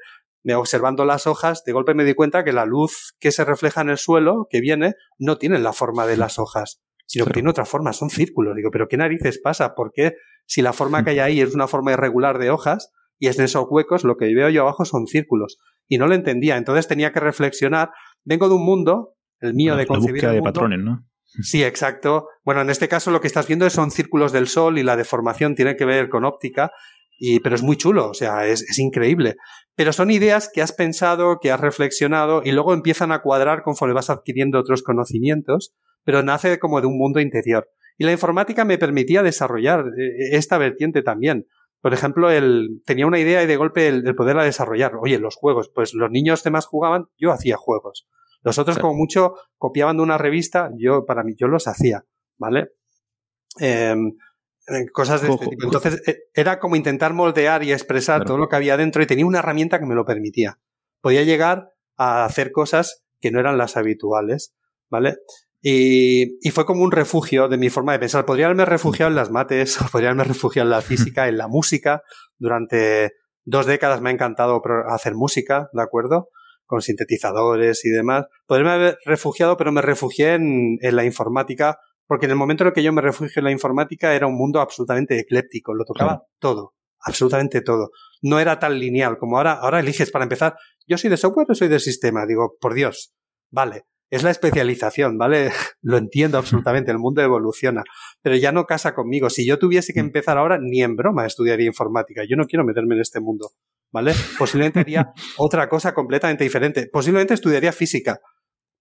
observando 0.54 1.04
las 1.04 1.26
hojas, 1.26 1.64
de 1.64 1.72
golpe 1.72 1.92
me 1.94 2.04
di 2.04 2.14
cuenta 2.14 2.44
que 2.44 2.52
la 2.52 2.64
luz 2.64 3.16
que 3.18 3.32
se 3.32 3.44
refleja 3.44 3.80
en 3.80 3.90
el 3.90 3.98
suelo, 3.98 4.46
que 4.48 4.60
viene, 4.60 4.94
no 5.18 5.36
tiene 5.36 5.58
la 5.58 5.72
forma 5.72 6.06
de 6.06 6.16
las 6.16 6.38
hojas, 6.38 6.80
sino 7.06 7.24
que 7.24 7.32
tiene 7.32 7.50
otra 7.50 7.64
forma, 7.64 7.92
son 7.92 8.10
círculos. 8.10 8.54
Digo, 8.54 8.70
pero 8.70 8.86
¿qué 8.86 8.98
narices 8.98 9.40
pasa? 9.40 9.74
¿Por 9.74 9.90
qué 9.90 10.14
si 10.46 10.62
la 10.62 10.72
forma 10.72 11.02
que 11.02 11.10
hay 11.10 11.18
ahí 11.18 11.40
es 11.40 11.56
una 11.56 11.66
forma 11.66 11.90
irregular 11.90 12.38
de 12.38 12.50
hojas 12.50 12.92
y 13.18 13.28
es 13.28 13.38
en 13.38 13.46
esos 13.46 13.66
huecos, 13.68 14.04
lo 14.04 14.16
que 14.16 14.34
veo 14.34 14.48
yo 14.50 14.62
abajo 14.62 14.84
son 14.84 15.06
círculos? 15.06 15.58
Y 15.88 15.98
no 15.98 16.06
lo 16.06 16.14
entendía, 16.14 16.56
entonces 16.56 16.88
tenía 16.88 17.12
que 17.12 17.20
reflexionar. 17.20 17.90
Vengo 18.24 18.48
de 18.48 18.54
un 18.54 18.64
mundo, 18.64 19.14
el 19.40 19.54
mío 19.54 19.76
de 19.76 19.86
concebir. 19.86 20.26
de 20.26 20.42
patrones, 20.42 20.80
¿no? 20.80 21.06
Sí, 21.24 21.62
exacto. 21.62 22.28
Bueno, 22.44 22.62
en 22.62 22.70
este 22.70 22.88
caso 22.88 23.10
lo 23.10 23.20
que 23.20 23.26
estás 23.26 23.46
viendo 23.46 23.68
son 23.70 23.90
círculos 23.90 24.32
del 24.32 24.48
sol 24.48 24.78
y 24.78 24.82
la 24.82 24.96
deformación 24.96 25.54
tiene 25.54 25.76
que 25.76 25.84
ver 25.84 26.08
con 26.08 26.24
óptica, 26.24 26.70
y, 27.18 27.40
pero 27.40 27.54
es 27.54 27.62
muy 27.62 27.76
chulo, 27.76 28.10
o 28.10 28.14
sea, 28.14 28.46
es, 28.46 28.62
es 28.62 28.78
increíble. 28.78 29.36
Pero 29.74 29.92
son 29.92 30.10
ideas 30.10 30.50
que 30.52 30.62
has 30.62 30.72
pensado, 30.72 31.38
que 31.40 31.50
has 31.50 31.60
reflexionado 31.60 32.42
y 32.44 32.52
luego 32.52 32.74
empiezan 32.74 33.12
a 33.12 33.22
cuadrar 33.22 33.62
conforme 33.62 33.94
vas 33.94 34.10
adquiriendo 34.10 34.58
otros 34.58 34.82
conocimientos, 34.82 35.74
pero 36.04 36.22
nace 36.22 36.58
como 36.58 36.80
de 36.80 36.86
un 36.86 36.98
mundo 36.98 37.20
interior. 37.20 37.68
Y 37.98 38.04
la 38.04 38.12
informática 38.12 38.64
me 38.64 38.78
permitía 38.78 39.22
desarrollar 39.22 39.86
eh, 39.98 40.36
esta 40.36 40.58
vertiente 40.58 41.02
también. 41.02 41.46
Por 41.80 41.94
ejemplo, 41.94 42.30
el, 42.30 42.82
tenía 42.84 43.06
una 43.06 43.18
idea 43.18 43.42
y 43.42 43.46
de 43.46 43.56
golpe 43.56 43.88
el, 43.88 44.06
el 44.06 44.14
poderla 44.14 44.44
desarrollar. 44.44 44.96
Oye, 44.96 45.18
los 45.18 45.36
juegos, 45.36 45.70
pues 45.74 45.94
los 45.94 46.10
niños 46.10 46.42
demás 46.42 46.66
jugaban, 46.66 47.06
yo 47.16 47.32
hacía 47.32 47.56
juegos. 47.56 48.06
Los 48.42 48.58
otros, 48.58 48.78
como 48.78 48.94
mucho, 48.94 49.34
copiaban 49.58 49.96
de 49.96 50.04
una 50.04 50.18
revista, 50.18 50.70
yo, 50.76 51.04
para 51.04 51.24
mí, 51.24 51.34
yo 51.36 51.48
los 51.48 51.66
hacía, 51.66 52.04
¿vale? 52.38 52.70
Em, 53.58 54.12
eh, 54.68 54.86
cosas 54.92 55.22
de 55.22 55.30
este 55.30 55.46
tipo. 55.46 55.64
Entonces, 55.64 56.02
eh, 56.06 56.24
era 56.32 56.60
como 56.60 56.76
intentar 56.76 57.12
moldear 57.12 57.64
y 57.64 57.72
expresar 57.72 58.24
todo 58.24 58.38
lo 58.38 58.48
que 58.48 58.54
había 58.56 58.76
dentro 58.76 59.02
y 59.02 59.06
tenía 59.06 59.26
una 59.26 59.40
herramienta 59.40 59.80
que 59.80 59.86
me 59.86 59.96
lo 59.96 60.04
permitía. 60.04 60.60
Podía 61.00 61.24
llegar 61.24 61.72
a 61.96 62.24
hacer 62.24 62.52
cosas 62.52 63.04
que 63.20 63.32
no 63.32 63.40
eran 63.40 63.58
las 63.58 63.76
habituales, 63.76 64.54
¿vale? 64.90 65.16
Y, 65.68 66.38
y, 66.46 66.50
fue 66.52 66.64
como 66.64 66.84
un 66.84 66.92
refugio 66.92 67.48
de 67.48 67.56
mi 67.56 67.70
forma 67.70 67.90
de 67.92 67.98
pensar. 67.98 68.24
Podría 68.24 68.46
haberme 68.46 68.66
refugiado 68.66 69.10
en 69.10 69.16
las 69.16 69.32
mates, 69.32 69.78
podría 69.90 70.10
haberme 70.10 70.22
refugiado 70.22 70.66
en 70.66 70.70
la 70.70 70.80
física, 70.80 71.26
en 71.26 71.38
la 71.38 71.48
música. 71.48 72.02
Durante 72.38 73.14
dos 73.44 73.66
décadas 73.66 74.00
me 74.00 74.10
ha 74.10 74.12
encantado 74.12 74.62
hacer 74.88 75.14
música, 75.16 75.68
¿de 75.72 75.82
acuerdo? 75.82 76.28
con 76.66 76.82
sintetizadores 76.82 77.84
y 77.84 77.90
demás. 77.90 78.26
Podría 78.46 78.74
haber 78.74 78.98
refugiado, 79.04 79.56
pero 79.56 79.72
me 79.72 79.82
refugié 79.82 80.34
en, 80.34 80.78
la 80.80 81.04
informática, 81.04 81.78
porque 82.06 82.26
en 82.26 82.32
el 82.32 82.36
momento 82.36 82.64
en 82.64 82.68
el 82.68 82.74
que 82.74 82.82
yo 82.82 82.92
me 82.92 83.02
refugio 83.02 83.40
en 83.40 83.44
la 83.44 83.52
informática 83.52 84.14
era 84.14 84.26
un 84.26 84.36
mundo 84.36 84.60
absolutamente 84.60 85.18
ecléptico, 85.18 85.74
lo 85.74 85.84
tocaba 85.84 86.24
todo, 86.38 86.74
absolutamente 87.00 87.60
todo. 87.62 87.90
No 88.20 88.38
era 88.40 88.58
tan 88.58 88.78
lineal 88.78 89.16
como 89.16 89.38
ahora, 89.38 89.54
ahora 89.54 89.80
eliges 89.80 90.10
para 90.10 90.24
empezar, 90.24 90.56
yo 90.86 90.98
soy 90.98 91.08
de 91.10 91.16
software 91.16 91.46
o 91.50 91.54
soy 91.54 91.68
de 91.68 91.80
sistema, 91.80 92.26
digo, 92.26 92.56
por 92.60 92.74
Dios, 92.74 93.14
vale, 93.50 93.84
es 94.10 94.22
la 94.22 94.30
especialización, 94.30 95.18
¿vale? 95.18 95.50
Lo 95.82 95.96
entiendo 95.96 96.38
absolutamente, 96.38 96.90
el 96.90 96.98
mundo 96.98 97.22
evoluciona, 97.22 97.82
pero 98.22 98.36
ya 98.36 98.52
no 98.52 98.64
casa 98.64 98.94
conmigo. 98.94 99.30
Si 99.30 99.46
yo 99.46 99.58
tuviese 99.58 99.92
que 99.92 100.02
mm. 100.02 100.06
empezar 100.06 100.38
ahora, 100.38 100.58
ni 100.60 100.82
en 100.82 100.96
broma 100.96 101.26
estudiaría 101.26 101.66
informática. 101.66 102.22
Yo 102.28 102.36
no 102.36 102.46
quiero 102.46 102.64
meterme 102.64 102.94
en 102.94 103.00
este 103.00 103.20
mundo, 103.20 103.50
¿vale? 103.92 104.12
Posiblemente 104.38 104.80
haría 104.80 105.12
otra 105.36 105.68
cosa 105.68 105.94
completamente 105.94 106.44
diferente. 106.44 106.88
Posiblemente 106.90 107.34
estudiaría 107.34 107.72
física, 107.72 108.20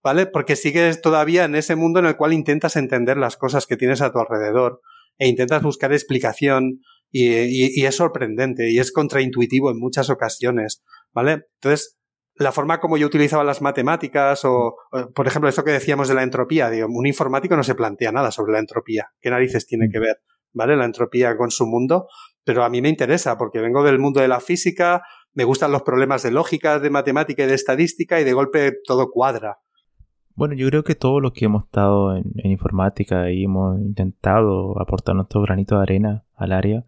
¿vale? 0.03 0.27
Porque 0.27 0.55
sigues 0.55 1.01
todavía 1.01 1.45
en 1.45 1.55
ese 1.55 1.75
mundo 1.75 1.99
en 1.99 2.05
el 2.05 2.15
cual 2.15 2.33
intentas 2.33 2.75
entender 2.75 3.17
las 3.17 3.37
cosas 3.37 3.65
que 3.65 3.77
tienes 3.77 4.01
a 4.01 4.11
tu 4.11 4.19
alrededor 4.19 4.81
e 5.17 5.27
intentas 5.27 5.63
buscar 5.63 5.93
explicación 5.93 6.81
y, 7.11 7.81
y 7.81 7.85
es 7.85 7.95
sorprendente 7.95 8.69
y 8.69 8.79
es 8.79 8.91
contraintuitivo 8.91 9.71
en 9.71 9.79
muchas 9.79 10.09
ocasiones, 10.09 10.83
¿vale? 11.13 11.45
Entonces, 11.61 11.97
la 12.37 12.51
forma 12.51 12.79
como 12.79 12.97
yo 12.97 13.07
utilizaba 13.07 13.43
las 13.43 13.61
matemáticas 13.61 14.43
o, 14.43 14.75
por 15.13 15.27
ejemplo, 15.27 15.49
esto 15.49 15.63
que 15.63 15.71
decíamos 15.71 16.07
de 16.07 16.15
la 16.15 16.23
entropía, 16.23 16.69
digo, 16.69 16.87
un 16.89 17.07
informático 17.07 17.55
no 17.55 17.63
se 17.63 17.75
plantea 17.75 18.11
nada 18.11 18.31
sobre 18.31 18.53
la 18.53 18.59
entropía. 18.59 19.11
¿Qué 19.21 19.29
narices 19.29 19.65
tiene 19.65 19.89
que 19.89 19.99
ver, 19.99 20.17
¿vale? 20.53 20.75
La 20.75 20.85
entropía 20.85 21.37
con 21.37 21.51
su 21.51 21.65
mundo. 21.65 22.07
Pero 22.43 22.63
a 22.63 22.69
mí 22.69 22.81
me 22.81 22.89
interesa 22.89 23.37
porque 23.37 23.59
vengo 23.59 23.83
del 23.83 23.99
mundo 23.99 24.19
de 24.19 24.27
la 24.27 24.39
física, 24.39 25.01
me 25.33 25.45
gustan 25.45 25.71
los 25.71 25.81
problemas 25.81 26.23
de 26.23 26.31
lógica, 26.31 26.79
de 26.79 26.89
matemática 26.89 27.43
y 27.43 27.47
de 27.47 27.55
estadística 27.55 28.19
y 28.19 28.23
de 28.23 28.33
golpe 28.33 28.73
todo 28.85 29.09
cuadra. 29.09 29.59
Bueno, 30.35 30.53
yo 30.53 30.67
creo 30.67 30.83
que 30.83 30.95
todo 30.95 31.21
lo 31.21 31.31
que 31.31 31.45
hemos 31.45 31.63
estado 31.63 32.15
en, 32.15 32.33
en 32.35 32.51
informática 32.51 33.31
y 33.31 33.45
hemos 33.45 33.79
intentado 33.79 34.79
aportar 34.79 35.15
nuestro 35.15 35.41
granito 35.41 35.77
de 35.77 35.83
arena 35.83 36.25
al 36.35 36.51
área, 36.51 36.85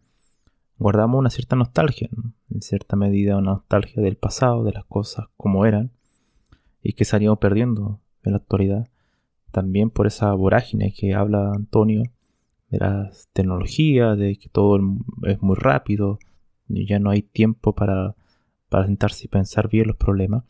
guardamos 0.78 1.20
una 1.20 1.30
cierta 1.30 1.56
nostalgia, 1.56 2.10
en 2.50 2.62
cierta 2.62 2.96
medida 2.96 3.38
una 3.38 3.52
nostalgia 3.52 4.02
del 4.02 4.18
pasado, 4.18 4.64
de 4.64 4.74
las 4.74 4.86
cosas 4.86 5.28
como 5.38 5.66
eran, 5.66 5.92
y 6.82 6.94
que 6.94 7.06
salimos 7.06 7.40
perdiendo 7.40 8.00
en 8.24 8.32
la 8.32 8.38
actualidad. 8.38 8.88
También 9.52 9.90
por 9.90 10.08
esa 10.08 10.34
vorágine 10.34 10.94
que 10.94 11.14
habla 11.14 11.52
Antonio 11.54 12.04
de 12.70 12.80
las 12.80 13.30
tecnologías, 13.34 14.18
de 14.18 14.38
que 14.38 14.50
todo 14.50 14.80
es 15.24 15.42
muy 15.42 15.56
rápido, 15.56 16.20
y 16.70 16.86
ya 16.86 17.00
no 17.00 17.10
hay 17.10 17.22
tiempo 17.22 17.74
para, 17.74 18.16
para 18.70 18.86
sentarse 18.86 19.26
y 19.26 19.30
pensar 19.30 19.70
bien 19.70 19.88
los 19.88 19.96
problemas. 19.96 20.44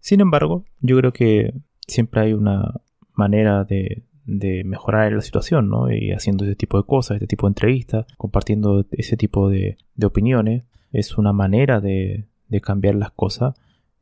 Sin 0.00 0.20
embargo, 0.20 0.64
yo 0.80 0.96
creo 0.98 1.12
que 1.12 1.52
siempre 1.86 2.20
hay 2.20 2.32
una 2.32 2.80
manera 3.12 3.64
de, 3.64 4.04
de 4.26 4.64
mejorar 4.64 5.12
la 5.12 5.20
situación, 5.20 5.68
¿no? 5.68 5.90
Y 5.90 6.12
haciendo 6.12 6.44
este 6.44 6.56
tipo 6.56 6.76
de 6.76 6.84
cosas, 6.84 7.16
este 7.16 7.26
tipo 7.26 7.46
de 7.46 7.50
entrevistas, 7.50 8.06
compartiendo 8.16 8.84
ese 8.90 9.16
tipo 9.16 9.48
de, 9.48 9.78
opiniones, 10.02 10.64
es 10.92 11.16
una 11.16 11.32
manera 11.32 11.80
de, 11.80 12.26
de, 12.48 12.60
cambiar 12.60 12.96
las 12.96 13.12
cosas 13.12 13.54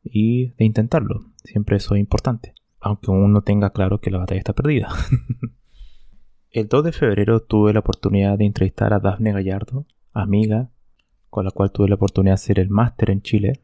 y 0.03 0.47
de 0.57 0.65
intentarlo. 0.65 1.25
Siempre 1.43 1.77
eso 1.77 1.95
es 1.95 1.99
importante, 1.99 2.53
aunque 2.79 3.11
uno 3.11 3.41
tenga 3.41 3.71
claro 3.71 3.99
que 3.99 4.11
la 4.11 4.19
batalla 4.19 4.39
está 4.39 4.53
perdida. 4.53 4.89
El 6.51 6.67
2 6.67 6.83
de 6.85 6.91
febrero 6.91 7.41
tuve 7.41 7.73
la 7.73 7.79
oportunidad 7.79 8.37
de 8.37 8.45
entrevistar 8.45 8.93
a 8.93 8.99
Dafne 8.99 9.33
Gallardo, 9.33 9.85
amiga, 10.13 10.69
con 11.29 11.43
la 11.43 11.51
cual 11.51 11.71
tuve 11.71 11.89
la 11.89 11.95
oportunidad 11.95 12.31
de 12.31 12.35
hacer 12.35 12.59
el 12.59 12.69
máster 12.69 13.09
en 13.09 13.21
Chile, 13.21 13.61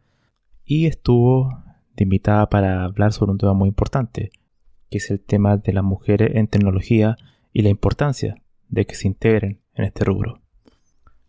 y 0.65 0.87
estuvo 0.87 1.49
invitada 2.01 2.49
para 2.49 2.83
hablar 2.83 3.13
sobre 3.13 3.31
un 3.31 3.37
tema 3.37 3.53
muy 3.53 3.69
importante, 3.69 4.31
que 4.91 4.97
es 4.97 5.09
el 5.09 5.23
tema 5.23 5.57
de 5.57 5.73
las 5.73 5.83
mujeres 5.83 6.35
en 6.35 6.47
tecnología 6.47 7.15
y 7.53 7.61
la 7.61 7.69
importancia 7.69 8.35
de 8.67 8.85
que 8.85 8.93
se 8.93 9.07
integren 9.07 9.61
en 9.73 9.85
este 9.85 10.03
rubro. 10.03 10.41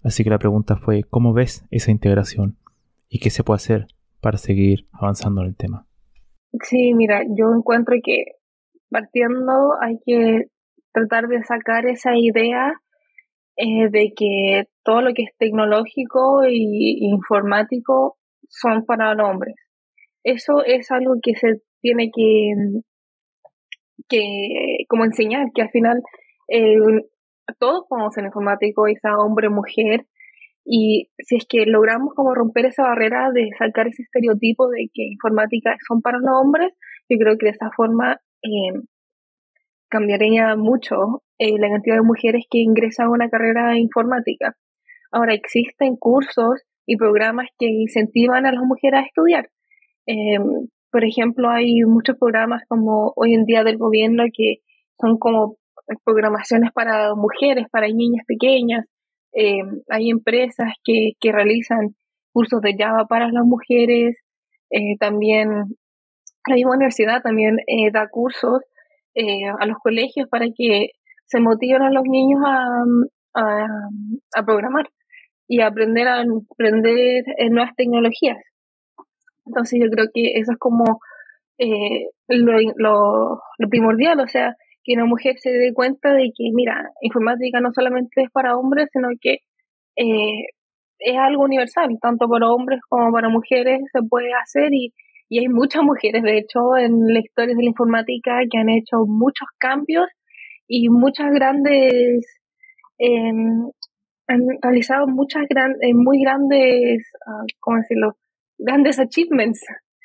Así 0.02 0.24
que 0.24 0.30
la 0.30 0.38
pregunta 0.38 0.76
fue, 0.76 1.04
¿cómo 1.04 1.32
ves 1.32 1.64
esa 1.70 1.92
integración 1.92 2.58
y 3.08 3.20
qué 3.20 3.30
se 3.30 3.44
puede 3.44 3.56
hacer 3.56 3.86
para 4.20 4.36
seguir 4.36 4.88
avanzando 4.92 5.42
en 5.42 5.48
el 5.48 5.56
tema? 5.56 5.86
Sí, 6.60 6.92
mira, 6.92 7.22
yo 7.22 7.54
encuentro 7.56 7.94
que 8.02 8.24
partiendo 8.90 9.80
hay 9.80 9.98
que 10.04 10.48
tratar 10.92 11.28
de 11.28 11.42
sacar 11.44 11.86
esa 11.86 12.16
idea 12.16 12.74
eh, 13.56 13.88
de 13.90 14.12
que 14.16 14.64
todo 14.82 15.02
lo 15.02 15.14
que 15.14 15.22
es 15.22 15.30
tecnológico 15.38 16.44
y 16.48 16.98
informático 17.00 18.18
son 18.48 18.84
para 18.84 19.14
los 19.14 19.30
hombres. 19.30 19.54
Eso 20.24 20.64
es 20.64 20.90
algo 20.90 21.14
que 21.22 21.34
se 21.36 21.62
tiene 21.80 22.10
que, 22.14 22.54
que 24.08 24.84
como 24.88 25.04
enseñar, 25.04 25.46
que 25.54 25.62
al 25.62 25.70
final 25.70 26.02
eh, 26.48 26.76
todos 27.58 27.84
podemos 27.88 28.14
ser 28.14 28.24
informáticos, 28.24 28.90
sea 29.00 29.16
hombre, 29.18 29.48
mujer, 29.48 30.06
y 30.64 31.10
si 31.18 31.36
es 31.36 31.46
que 31.48 31.66
logramos 31.66 32.14
como 32.14 32.34
romper 32.34 32.66
esa 32.66 32.84
barrera 32.84 33.30
de 33.32 33.50
sacar 33.58 33.88
ese 33.88 34.02
estereotipo 34.02 34.68
de 34.68 34.88
que 34.92 35.02
informática 35.04 35.76
son 35.88 36.02
para 36.02 36.18
los 36.18 36.30
hombres, 36.30 36.72
yo 37.08 37.18
creo 37.18 37.36
que 37.36 37.46
de 37.46 37.52
esa 37.52 37.70
forma 37.76 38.20
eh, 38.42 38.80
cambiaría 39.88 40.54
mucho 40.56 41.22
eh, 41.38 41.58
la 41.58 41.68
cantidad 41.68 41.96
de 41.96 42.02
mujeres 42.02 42.46
que 42.48 42.58
ingresan 42.58 43.06
a 43.06 43.10
una 43.10 43.28
carrera 43.28 43.76
informática. 43.76 44.56
Ahora 45.10 45.34
existen 45.34 45.96
cursos 45.96 46.62
y 46.86 46.96
programas 46.96 47.48
que 47.58 47.66
incentivan 47.66 48.46
a 48.46 48.52
las 48.52 48.62
mujeres 48.64 49.00
a 49.00 49.06
estudiar. 49.06 49.50
Eh, 50.06 50.38
por 50.92 51.04
ejemplo, 51.04 51.48
hay 51.48 51.80
muchos 51.86 52.18
programas 52.18 52.62
como 52.68 53.14
hoy 53.16 53.32
en 53.32 53.46
día 53.46 53.64
del 53.64 53.78
gobierno 53.78 54.24
que 54.32 54.56
son 55.00 55.18
como 55.18 55.56
programaciones 56.04 56.70
para 56.72 57.14
mujeres, 57.14 57.66
para 57.72 57.88
niñas 57.88 58.24
pequeñas. 58.26 58.84
Eh, 59.32 59.62
hay 59.88 60.10
empresas 60.10 60.68
que, 60.84 61.12
que, 61.18 61.32
realizan 61.32 61.96
cursos 62.32 62.60
de 62.60 62.76
Java 62.78 63.06
para 63.06 63.32
las 63.32 63.44
mujeres. 63.44 64.16
Eh, 64.70 64.96
también 65.00 65.48
la 66.46 66.54
misma 66.54 66.76
universidad 66.76 67.22
también 67.22 67.56
eh, 67.66 67.90
da 67.90 68.08
cursos 68.08 68.60
a 69.58 69.66
los 69.66 69.76
colegios 69.82 70.26
para 70.30 70.46
que 70.56 70.92
se 71.26 71.38
motiven 71.38 71.82
a 71.82 71.90
los 71.90 72.04
niños 72.04 72.40
a, 72.46 72.84
a, 73.34 73.66
a 74.34 74.42
programar 74.44 74.88
y 75.46 75.60
a 75.60 75.66
aprender 75.66 76.08
a 76.08 76.22
aprender 76.22 77.24
nuevas 77.50 77.74
tecnologías. 77.76 78.38
Entonces 79.46 79.80
yo 79.82 79.90
creo 79.90 80.06
que 80.12 80.38
eso 80.38 80.52
es 80.52 80.58
como 80.58 81.00
lo, 82.28 82.52
lo, 82.76 83.40
lo 83.58 83.68
primordial, 83.68 84.20
o 84.20 84.26
sea, 84.26 84.56
que 84.84 84.94
una 84.94 85.06
mujer 85.06 85.36
se 85.38 85.50
dé 85.50 85.72
cuenta 85.72 86.12
de 86.12 86.32
que, 86.36 86.50
mira, 86.52 86.90
informática 87.02 87.60
no 87.60 87.70
solamente 87.72 88.22
es 88.22 88.30
para 88.30 88.56
hombres, 88.56 88.88
sino 88.92 89.08
que 89.20 89.38
eh, 89.96 90.44
es 90.98 91.16
algo 91.18 91.44
universal, 91.44 91.98
tanto 92.00 92.28
para 92.28 92.50
hombres 92.50 92.80
como 92.88 93.12
para 93.12 93.28
mujeres 93.28 93.80
se 93.92 94.02
puede 94.08 94.32
hacer 94.34 94.72
y, 94.72 94.92
y 95.28 95.40
hay 95.40 95.48
muchas 95.48 95.82
mujeres, 95.82 96.22
de 96.22 96.38
hecho, 96.38 96.76
en 96.76 97.12
la 97.12 97.20
historia 97.20 97.54
de 97.54 97.62
la 97.62 97.68
informática 97.68 98.40
que 98.50 98.58
han 98.58 98.68
hecho 98.70 99.04
muchos 99.06 99.48
cambios 99.58 100.06
y 100.68 100.88
muchas 100.88 101.32
grandes, 101.32 102.26
eh, 102.98 103.32
han 104.28 104.40
realizado 104.62 105.06
muchas 105.06 105.44
grandes, 105.48 105.80
eh, 105.82 105.94
muy 105.94 106.20
grandes, 106.22 107.10
uh, 107.26 107.46
¿cómo 107.60 107.78
decirlo? 107.78 108.16
Grandes 108.64 108.98
achievements 108.98 109.60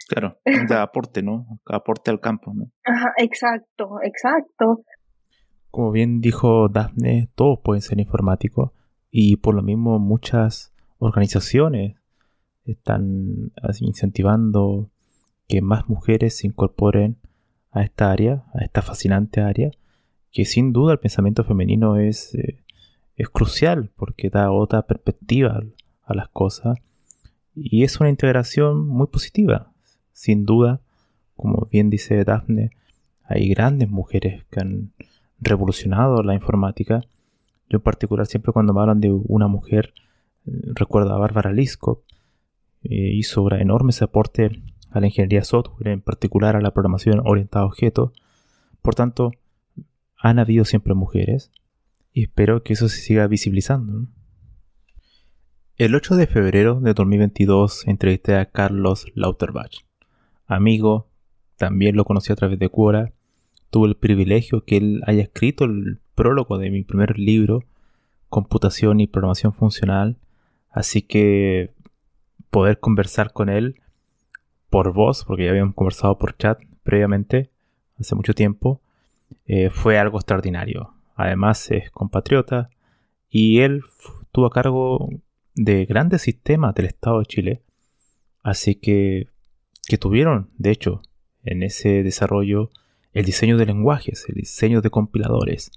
Claro, 0.07 0.39
de 0.45 0.75
aporte, 0.75 1.21
¿no? 1.21 1.59
Aporte 1.65 2.11
al 2.11 2.19
campo, 2.21 2.53
¿no? 2.53 2.71
Ajá, 2.85 3.11
exacto, 3.17 3.97
exacto. 4.01 4.83
Como 5.69 5.91
bien 5.91 6.21
dijo 6.21 6.69
Daphne, 6.69 7.29
todos 7.35 7.59
pueden 7.61 7.81
ser 7.81 7.99
informáticos 7.99 8.71
y 9.11 9.35
por 9.37 9.53
lo 9.53 9.61
mismo 9.61 9.99
muchas 9.99 10.73
organizaciones 10.97 11.97
están 12.63 13.51
incentivando 13.81 14.89
que 15.47 15.61
más 15.61 15.87
mujeres 15.89 16.37
se 16.37 16.47
incorporen 16.47 17.17
a 17.71 17.83
esta 17.83 18.11
área, 18.11 18.45
a 18.53 18.63
esta 18.63 18.81
fascinante 18.81 19.41
área, 19.41 19.71
que 20.31 20.45
sin 20.45 20.71
duda 20.71 20.93
el 20.93 20.99
pensamiento 20.99 21.43
femenino 21.43 21.97
es, 21.97 22.33
eh, 22.35 22.63
es 23.15 23.29
crucial 23.29 23.91
porque 23.95 24.29
da 24.29 24.51
otra 24.51 24.83
perspectiva 24.83 25.61
a 26.03 26.13
las 26.13 26.29
cosas 26.29 26.77
y 27.59 27.83
es 27.83 27.99
una 27.99 28.09
integración 28.09 28.87
muy 28.87 29.07
positiva. 29.07 29.71
Sin 30.13 30.45
duda, 30.45 30.79
como 31.35 31.67
bien 31.71 31.89
dice 31.89 32.23
Daphne, 32.23 32.71
hay 33.23 33.49
grandes 33.49 33.89
mujeres 33.89 34.45
que 34.51 34.59
han 34.59 34.91
revolucionado 35.39 36.21
la 36.23 36.35
informática. 36.35 37.01
Yo 37.69 37.77
en 37.77 37.81
particular 37.81 38.27
siempre 38.27 38.53
cuando 38.53 38.73
me 38.73 38.81
hablan 38.81 39.01
de 39.01 39.11
una 39.11 39.47
mujer, 39.47 39.93
eh, 40.45 40.51
recuerdo 40.73 41.13
a 41.13 41.17
Bárbara 41.17 41.51
Liskop, 41.51 42.03
eh, 42.83 43.11
hizo 43.13 43.51
enormes 43.53 44.01
aportes 44.01 44.51
a 44.91 44.99
la 44.99 45.07
ingeniería 45.07 45.43
software, 45.43 45.89
en 45.89 46.01
particular 46.01 46.55
a 46.55 46.61
la 46.61 46.71
programación 46.71 47.21
orientada 47.25 47.63
a 47.63 47.67
objetos. 47.67 48.11
Por 48.81 48.95
tanto, 48.95 49.31
han 50.15 50.39
habido 50.39 50.63
siempre 50.63 50.93
mujeres 50.93 51.51
y 52.13 52.23
espero 52.23 52.63
que 52.63 52.73
eso 52.73 52.87
se 52.87 53.01
siga 53.01 53.27
visibilizando. 53.27 54.07
El 55.77 55.93
8 55.93 56.15
de 56.15 56.25
febrero 56.25 56.79
de 56.79 56.95
2022 56.95 57.85
entrevisté 57.85 58.35
a 58.35 58.47
Carlos 58.49 59.05
Lauterbach 59.13 59.85
amigo, 60.47 61.07
también 61.55 61.95
lo 61.95 62.03
conocí 62.03 62.33
a 62.33 62.35
través 62.35 62.57
de 62.57 62.69
Quora. 62.69 63.13
Tuve 63.69 63.89
el 63.89 63.95
privilegio 63.95 64.65
que 64.65 64.77
él 64.77 65.03
haya 65.05 65.21
escrito 65.21 65.65
el 65.65 65.99
prólogo 66.15 66.57
de 66.57 66.71
mi 66.71 66.83
primer 66.83 67.19
libro, 67.19 67.63
Computación 68.27 69.01
y 69.01 69.05
Programación 69.05 69.53
Funcional. 69.53 70.17
Así 70.71 71.03
que 71.03 71.75
poder 72.49 72.79
conversar 72.79 73.31
con 73.31 73.47
él 73.47 73.79
por 74.71 74.93
voz, 74.93 75.25
porque 75.25 75.43
ya 75.43 75.51
habíamos 75.51 75.75
conversado 75.75 76.17
por 76.17 76.35
chat 76.37 76.59
previamente, 76.81 77.51
hace 77.99 78.15
mucho 78.15 78.33
tiempo, 78.33 78.81
eh, 79.45 79.69
fue 79.69 79.99
algo 79.99 80.17
extraordinario. 80.17 80.95
Además 81.13 81.69
es 81.69 81.91
compatriota 81.91 82.71
y 83.29 83.59
él 83.59 83.83
tuvo 84.31 84.47
a 84.47 84.51
cargo 84.51 85.09
de 85.57 85.85
grandes 85.85 86.21
sistemas 86.21 86.73
del 86.73 86.85
Estado 86.85 87.19
de 87.19 87.25
Chile. 87.25 87.63
Así 88.43 88.75
que 88.75 89.27
que 89.87 89.97
tuvieron, 89.97 90.49
de 90.57 90.71
hecho, 90.71 91.01
en 91.43 91.63
ese 91.63 92.03
desarrollo 92.03 92.69
el 93.13 93.25
diseño 93.25 93.57
de 93.57 93.65
lenguajes, 93.65 94.25
el 94.27 94.35
diseño 94.35 94.81
de 94.81 94.89
compiladores, 94.89 95.71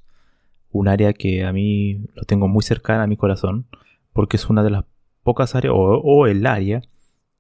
un 0.73 0.89
área 0.89 1.13
que 1.13 1.45
a 1.45 1.53
mí 1.53 2.05
lo 2.15 2.25
tengo 2.25 2.49
muy 2.49 2.63
cercana 2.63 3.05
a 3.05 3.07
mi 3.07 3.17
corazón, 3.17 3.67
porque 4.13 4.37
es 4.37 4.51
una 4.51 4.63
de 4.63 4.71
las 4.71 4.85
pocas 5.23 5.55
áreas, 5.55 5.73
o, 5.77 6.27
el 6.27 6.45
área, 6.45 6.83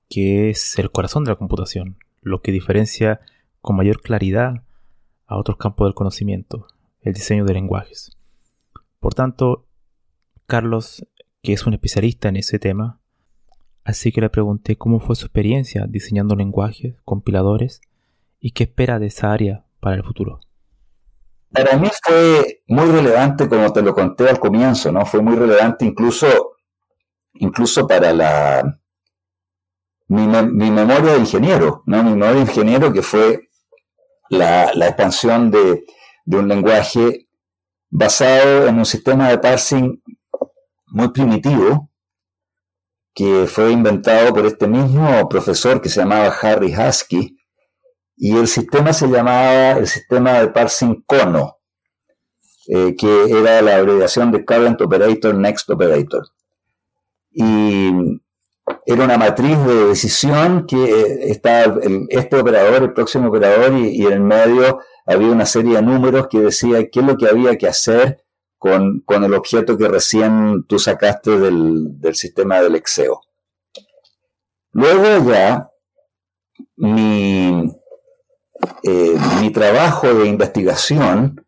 que 0.08 0.50
es 0.50 0.78
el 0.78 0.90
corazón 0.90 1.24
de 1.24 1.32
la 1.32 1.36
computación, 1.36 1.96
lo 2.22 2.40
que 2.40 2.52
diferencia 2.52 3.20
con 3.60 3.76
mayor 3.76 4.00
claridad 4.00 4.62
a 5.26 5.36
otros 5.36 5.58
campos 5.58 5.86
del 5.86 5.94
conocimiento, 5.94 6.66
el 7.02 7.12
diseño 7.12 7.44
de 7.44 7.54
lenguajes. 7.54 8.16
Por 9.00 9.14
tanto, 9.14 9.66
Carlos, 10.46 11.04
que 11.42 11.52
es 11.52 11.66
un 11.66 11.74
especialista 11.74 12.28
en 12.28 12.36
ese 12.36 12.58
tema, 12.58 13.00
Así 13.84 14.12
que 14.12 14.20
le 14.20 14.30
pregunté 14.30 14.76
cómo 14.76 15.00
fue 15.00 15.16
su 15.16 15.26
experiencia 15.26 15.86
diseñando 15.88 16.36
lenguajes, 16.36 16.94
compiladores 17.04 17.80
y 18.38 18.52
qué 18.52 18.64
espera 18.64 18.98
de 18.98 19.06
esa 19.06 19.32
área 19.32 19.64
para 19.80 19.96
el 19.96 20.04
futuro. 20.04 20.40
Para 21.50 21.76
mí 21.76 21.88
fue 22.02 22.62
muy 22.68 22.86
relevante, 22.86 23.48
como 23.48 23.72
te 23.72 23.82
lo 23.82 23.94
conté 23.94 24.28
al 24.28 24.38
comienzo, 24.38 24.92
¿no? 24.92 25.04
Fue 25.04 25.20
muy 25.20 25.34
relevante 25.34 25.84
incluso, 25.84 26.52
incluso 27.34 27.86
para 27.86 28.12
la 28.12 28.78
mi, 30.06 30.26
memoria 30.26 31.14
de 31.14 31.18
ingeniero, 31.18 31.82
¿no? 31.86 32.04
Mi 32.04 32.10
memoria 32.10 32.34
de 32.34 32.40
ingeniero 32.42 32.92
que 32.92 33.02
fue 33.02 33.48
la, 34.28 34.70
expansión 34.86 35.50
de, 35.50 35.84
de 36.24 36.36
un 36.36 36.46
lenguaje 36.46 37.26
basado 37.88 38.68
en 38.68 38.78
un 38.78 38.86
sistema 38.86 39.30
de 39.30 39.38
parsing 39.38 40.00
muy 40.90 41.08
primitivo, 41.10 41.90
que 43.14 43.46
fue 43.46 43.72
inventado 43.72 44.32
por 44.32 44.46
este 44.46 44.66
mismo 44.66 45.28
profesor 45.28 45.80
que 45.80 45.88
se 45.88 46.00
llamaba 46.00 46.34
Harry 46.42 46.74
Husky, 46.74 47.36
y 48.16 48.36
el 48.36 48.48
sistema 48.48 48.92
se 48.92 49.08
llamaba 49.08 49.72
el 49.72 49.86
sistema 49.86 50.40
de 50.40 50.48
parsing 50.48 51.02
CONO, 51.06 51.58
eh, 52.68 52.94
que 52.96 53.30
era 53.30 53.62
la 53.62 53.76
abreviación 53.76 54.30
de 54.30 54.44
Current 54.44 54.80
Operator 54.80 55.34
Next 55.34 55.68
Operator. 55.70 56.28
Y 57.32 57.90
era 58.86 59.04
una 59.04 59.16
matriz 59.18 59.58
de 59.64 59.86
decisión 59.86 60.66
que 60.66 60.84
eh, 60.84 61.30
estaba 61.30 61.78
este 62.10 62.36
operador, 62.36 62.82
el 62.82 62.92
próximo 62.92 63.28
operador, 63.28 63.72
y, 63.74 64.02
y 64.02 64.06
en 64.06 64.12
el 64.12 64.20
medio 64.20 64.80
había 65.06 65.28
una 65.28 65.46
serie 65.46 65.76
de 65.76 65.82
números 65.82 66.28
que 66.28 66.40
decía 66.40 66.88
qué 66.90 67.00
es 67.00 67.06
lo 67.06 67.16
que 67.16 67.28
había 67.28 67.56
que 67.56 67.66
hacer 67.66 68.22
con, 68.60 69.02
el 69.08 69.34
objeto 69.34 69.78
que 69.78 69.88
recién 69.88 70.64
tú 70.68 70.78
sacaste 70.78 71.38
del, 71.38 71.96
sistema 72.12 72.60
del 72.60 72.76
Exeo. 72.76 73.22
Luego 74.72 75.30
ya, 75.30 75.70
mi, 76.76 77.72
eh, 78.82 79.16
mi 79.40 79.50
trabajo 79.50 80.12
de 80.12 80.26
investigación 80.26 81.42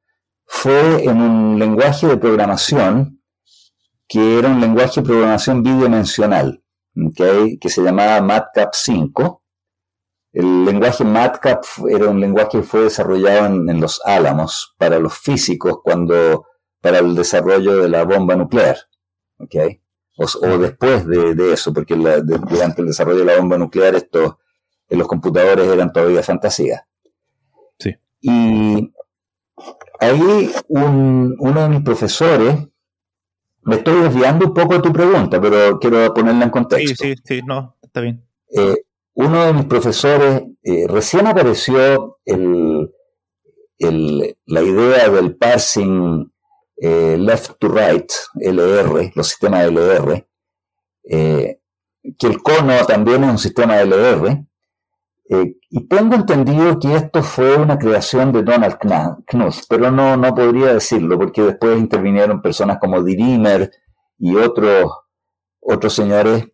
fue 0.46 1.04
en 1.04 1.20
un 1.20 1.58
lenguaje 1.58 2.06
de 2.06 2.16
programación 2.16 3.20
que 4.08 4.38
era 4.38 4.48
un 4.48 4.60
lenguaje 4.60 5.00
de 5.00 5.06
programación 5.06 5.62
bidimensional, 5.62 6.62
que 7.14 7.68
se 7.68 7.82
llamaba 7.82 8.20
MATCAP 8.22 8.70
5. 8.72 9.42
El 10.32 10.64
lenguaje 10.64 11.04
MATCAP 11.04 11.64
era 11.90 12.08
un 12.08 12.20
lenguaje 12.20 12.58
que 12.58 12.62
fue 12.62 12.84
desarrollado 12.84 13.46
en, 13.46 13.80
los 13.80 14.00
Álamos 14.04 14.74
para 14.78 14.98
los 14.98 15.16
físicos 15.18 15.78
cuando 15.82 16.46
para 16.82 16.98
el 16.98 17.14
desarrollo 17.14 17.76
de 17.76 17.88
la 17.88 18.04
bomba 18.04 18.36
nuclear, 18.36 18.76
o, 19.38 20.58
después 20.58 21.06
de, 21.06 21.52
eso, 21.52 21.72
porque 21.72 21.94
durante 21.94 22.82
el 22.82 22.88
desarrollo 22.88 23.20
de 23.20 23.24
la 23.24 23.38
bomba 23.38 23.56
nuclear 23.56 23.94
estos 23.94 24.34
los 24.90 25.08
computadores 25.08 25.66
eran 25.68 25.92
todavía 25.92 26.22
fantasía. 26.22 26.86
Sí. 27.78 27.96
Y 28.20 28.92
ahí 30.00 30.50
uno 30.68 31.62
de 31.62 31.68
mis 31.68 31.82
profesores, 31.82 32.56
me 33.62 33.76
estoy 33.76 34.02
desviando 34.02 34.46
un 34.46 34.54
poco 34.54 34.74
de 34.74 34.80
tu 34.80 34.92
pregunta, 34.92 35.40
pero 35.40 35.78
quiero 35.78 36.12
ponerla 36.12 36.44
en 36.44 36.50
contexto. 36.50 37.04
Sí, 37.04 37.14
sí, 37.14 37.22
sí, 37.24 37.40
no, 37.46 37.76
está 37.80 38.00
bien. 38.00 38.22
Eh, 38.54 38.76
uno 39.14 39.46
de 39.46 39.52
mis 39.52 39.66
profesores, 39.66 40.42
eh, 40.62 40.86
recién 40.88 41.26
apareció 41.26 42.18
el, 42.24 42.90
la 43.78 44.62
idea 44.62 45.08
del 45.08 45.36
parsing 45.36 46.31
eh, 46.82 47.16
left 47.16 47.52
to 47.58 47.68
right, 47.68 48.10
LR, 48.34 49.12
los 49.14 49.28
sistemas 49.28 49.66
LR, 49.66 50.26
que 51.04 52.26
el 52.26 52.42
cono 52.42 52.74
también 52.86 53.24
es 53.24 53.30
un 53.30 53.38
sistema 53.38 53.80
LR, 53.80 54.44
eh, 55.34 55.56
y 55.70 55.88
tengo 55.88 56.14
entendido 56.14 56.78
que 56.78 56.94
esto 56.94 57.22
fue 57.22 57.56
una 57.56 57.78
creación 57.78 58.32
de 58.32 58.42
Donald 58.42 58.76
Knuth, 59.26 59.64
pero 59.66 59.90
no, 59.90 60.14
no 60.16 60.34
podría 60.34 60.74
decirlo 60.74 61.18
porque 61.18 61.42
después 61.42 61.78
intervinieron 61.78 62.42
personas 62.42 62.78
como 62.78 63.02
Dirimer 63.02 63.70
y 64.18 64.36
otros, 64.36 64.92
otros 65.60 65.94
señores. 65.94 66.48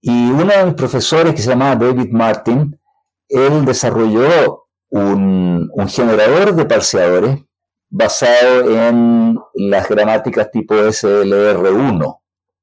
Y 0.00 0.30
uno 0.30 0.52
de 0.52 0.64
mis 0.64 0.74
profesores 0.74 1.34
que 1.34 1.42
se 1.42 1.50
llamaba 1.50 1.76
David 1.76 2.10
Martin, 2.12 2.80
él 3.28 3.64
desarrolló 3.66 4.68
un, 4.88 5.70
generador 5.88 6.54
de 6.54 6.64
parseadores 6.64 7.44
basado 7.88 8.70
en 8.70 9.38
las 9.54 9.88
gramáticas 9.88 10.50
tipo 10.50 10.74
SLR1. 10.74 12.18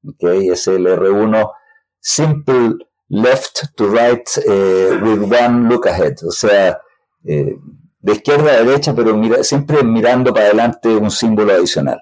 ¿okay? 0.07 0.47
SLR1, 0.49 1.51
Simple 1.99 2.75
left 3.09 3.75
to 3.77 3.87
right 3.87 4.27
eh, 4.45 4.99
with 5.01 5.21
one 5.31 5.69
look 5.69 5.87
ahead, 5.87 6.15
o 6.27 6.31
sea, 6.31 6.77
eh, 7.23 7.55
de 7.99 8.11
izquierda 8.11 8.51
a 8.51 8.63
derecha, 8.63 8.93
pero 8.93 9.17
siempre 9.43 9.83
mirando 9.83 10.33
para 10.33 10.47
adelante 10.47 10.89
un 10.89 11.09
símbolo 11.09 11.53
adicional. 11.53 12.01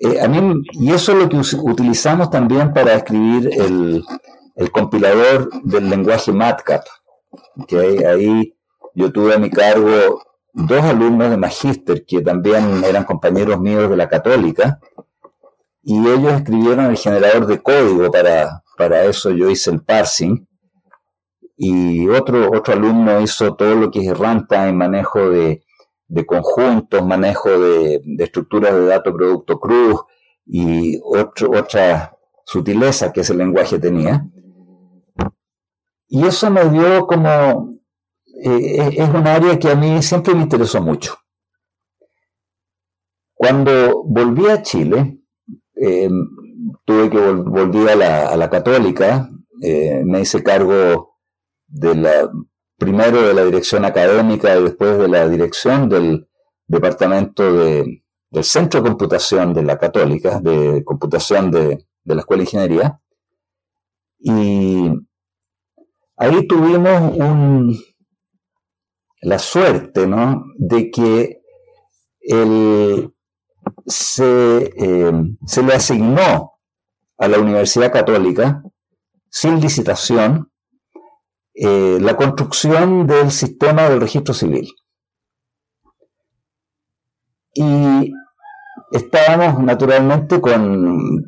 Eh, 0.00 0.20
a 0.20 0.26
mí, 0.26 0.62
y 0.72 0.92
eso 0.92 1.12
es 1.12 1.18
lo 1.18 1.28
que 1.28 1.36
utilizamos 1.36 2.30
también 2.30 2.72
para 2.72 2.94
escribir 2.94 3.50
el, 3.52 4.04
compilador 4.72 5.50
del 5.62 5.88
lenguaje 5.88 6.32
MATCAP. 6.32 6.84
Ahí 8.08 8.56
yo 8.94 9.12
tuve 9.12 9.34
a 9.34 9.38
mi 9.38 9.50
cargo 9.50 10.22
dos 10.54 10.82
alumnos 10.82 11.30
de 11.30 11.36
Magister 11.36 12.06
que 12.06 12.22
también 12.22 12.82
eran 12.84 13.04
compañeros 13.04 13.60
míos 13.60 13.90
de 13.90 13.96
la 13.96 14.08
Católica, 14.08 14.78
y 15.82 15.98
ellos 16.08 16.32
escribieron 16.32 16.86
el 16.86 16.96
generador 16.96 17.46
de 17.46 17.60
código 17.60 18.10
para, 18.10 18.62
para 18.78 19.04
eso 19.04 19.30
yo 19.30 19.50
hice 19.50 19.70
el 19.70 19.82
parsing. 19.82 20.46
Y 21.56 22.08
otro, 22.08 22.50
otro 22.50 22.74
alumno 22.74 23.20
hizo 23.20 23.54
todo 23.54 23.74
lo 23.74 23.90
que 23.90 24.00
es 24.00 24.18
runtime, 24.18 24.72
manejo 24.72 25.28
de, 25.28 25.62
conjuntos, 26.26 27.04
manejo 27.06 27.50
de, 27.50 28.00
estructuras 28.18 28.72
de 28.72 28.86
dato 28.86 29.12
producto 29.14 29.60
cruz 29.60 30.00
y 30.46 30.98
otra 31.02 32.16
sutileza 32.44 33.12
que 33.12 33.20
ese 33.20 33.34
lenguaje 33.34 33.78
tenía. 33.78 34.24
Y 36.08 36.26
eso 36.26 36.50
me 36.50 36.68
dio 36.70 37.06
como, 37.06 37.73
eh, 38.42 38.90
es 38.96 39.08
un 39.08 39.26
área 39.26 39.58
que 39.58 39.70
a 39.70 39.74
mí 39.74 40.02
siempre 40.02 40.34
me 40.34 40.42
interesó 40.42 40.80
mucho. 40.80 41.16
Cuando 43.34 44.04
volví 44.04 44.46
a 44.48 44.62
Chile, 44.62 45.18
eh, 45.76 46.08
tuve 46.84 47.10
que 47.10 47.18
volver 47.18 48.02
a 48.02 48.36
la, 48.36 48.50
católica, 48.50 49.28
eh, 49.60 50.02
me 50.04 50.20
hice 50.20 50.42
cargo 50.42 51.18
de 51.66 51.94
la, 51.94 52.30
primero 52.78 53.22
de 53.22 53.34
la 53.34 53.44
dirección 53.44 53.84
académica 53.84 54.56
y 54.56 54.62
después 54.62 54.98
de 54.98 55.08
la 55.08 55.28
dirección 55.28 55.88
del 55.88 56.28
departamento 56.66 57.52
de, 57.52 58.02
del 58.30 58.44
centro 58.44 58.80
de 58.80 58.88
computación 58.88 59.54
de 59.54 59.62
la 59.62 59.78
católica, 59.78 60.40
de 60.40 60.82
computación 60.84 61.50
de, 61.50 61.86
la 62.04 62.20
escuela 62.20 62.42
de 62.42 62.44
ingeniería. 62.44 62.98
Y 64.18 64.90
ahí 66.16 66.46
tuvimos 66.46 67.16
un, 67.16 67.76
la 69.24 69.38
suerte, 69.38 70.06
¿no? 70.06 70.44
De 70.56 70.90
que 70.90 71.40
se, 73.86 74.72
eh, 74.76 75.12
se 75.46 75.62
le 75.62 75.74
asignó 75.74 76.52
a 77.18 77.28
la 77.28 77.38
Universidad 77.38 77.92
Católica, 77.92 78.62
sin 79.30 79.60
licitación, 79.60 80.50
eh, 81.54 81.98
la 82.00 82.16
construcción 82.16 83.06
del 83.06 83.30
sistema 83.30 83.88
del 83.88 84.00
registro 84.00 84.34
civil. 84.34 84.70
Y 87.54 88.12
estábamos 88.92 89.62
naturalmente 89.62 90.40
con, 90.40 91.24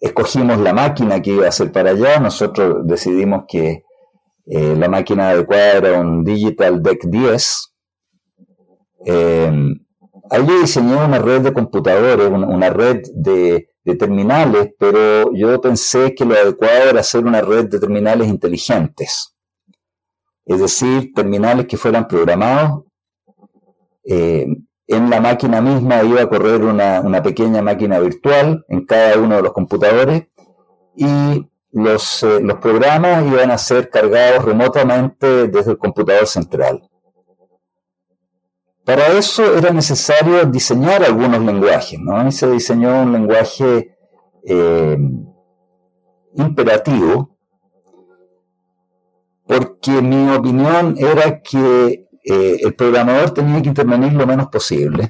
escogimos 0.00 0.58
la 0.58 0.74
máquina 0.74 1.22
que 1.22 1.30
iba 1.30 1.48
a 1.48 1.52
ser 1.52 1.72
para 1.72 1.90
allá, 1.90 2.18
nosotros 2.18 2.86
decidimos 2.86 3.44
que 3.48 3.84
eh, 4.46 4.74
la 4.76 4.88
máquina 4.88 5.30
adecuada 5.30 5.72
era 5.72 6.00
un 6.00 6.24
Digital 6.24 6.82
Deck 6.82 7.04
10. 7.06 7.74
Eh, 9.06 9.52
ahí 10.30 10.46
yo 10.46 10.60
diseñé 10.60 10.96
una 10.96 11.18
red 11.18 11.42
de 11.42 11.52
computadores, 11.52 12.28
una 12.28 12.70
red 12.70 13.02
de 13.14 13.96
terminales, 13.98 14.74
pero 14.78 15.32
yo 15.34 15.60
pensé 15.60 16.14
que 16.14 16.24
lo 16.24 16.34
adecuado 16.34 16.90
era 16.90 17.00
hacer 17.00 17.24
una 17.24 17.40
red 17.40 17.68
de 17.68 17.78
terminales 17.78 18.28
inteligentes. 18.28 19.34
Es 20.46 20.60
decir, 20.60 21.12
terminales 21.14 21.66
que 21.66 21.76
fueran 21.76 22.06
programados. 22.06 22.84
Eh, 24.04 24.46
en 24.86 25.08
la 25.08 25.20
máquina 25.20 25.62
misma 25.62 26.02
iba 26.02 26.20
a 26.20 26.28
correr 26.28 26.62
una, 26.62 27.22
pequeña 27.22 27.62
máquina 27.62 27.98
virtual 28.00 28.64
en 28.68 28.84
cada 28.84 29.18
uno 29.18 29.36
de 29.36 29.42
los 29.42 29.52
computadores 29.52 30.24
y 30.94 31.48
los, 31.74 32.22
eh, 32.22 32.40
los 32.40 32.58
programas 32.58 33.26
iban 33.26 33.50
a 33.50 33.58
ser 33.58 33.90
cargados 33.90 34.44
remotamente 34.44 35.48
desde 35.48 35.72
el 35.72 35.78
computador 35.78 36.26
central. 36.26 36.88
Para 38.84 39.08
eso 39.08 39.56
era 39.56 39.70
necesario 39.70 40.44
diseñar 40.44 41.02
algunos 41.02 41.40
lenguajes, 41.40 41.98
¿no? 41.98 42.28
Y 42.28 42.32
se 42.32 42.48
diseñó 42.48 43.02
un 43.02 43.12
lenguaje 43.12 43.96
eh, 44.44 44.96
imperativo, 46.34 47.36
porque 49.46 50.00
mi 50.00 50.30
opinión 50.30 50.94
era 50.96 51.40
que 51.40 52.08
eh, 52.22 52.56
el 52.62 52.74
programador 52.74 53.32
tenía 53.32 53.60
que 53.62 53.70
intervenir 53.70 54.12
lo 54.12 54.26
menos 54.26 54.46
posible. 54.46 55.08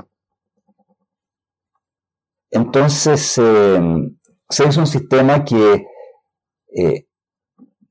Entonces 2.50 3.20
se 3.32 4.68
hizo 4.68 4.80
un 4.80 4.86
sistema 4.86 5.44
que 5.44 5.84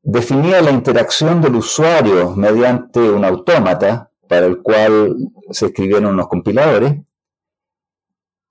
definía 0.04 0.62
la 0.62 0.72
interacción 0.72 1.42
del 1.42 1.56
usuario 1.56 2.36
mediante 2.36 3.00
un 3.00 3.24
autómata 3.24 4.12
para 4.28 4.46
el 4.46 4.62
cual 4.62 5.16
se 5.52 5.68
escribieron 5.68 6.08
unos 6.08 6.28
compiladores. 6.28 7.00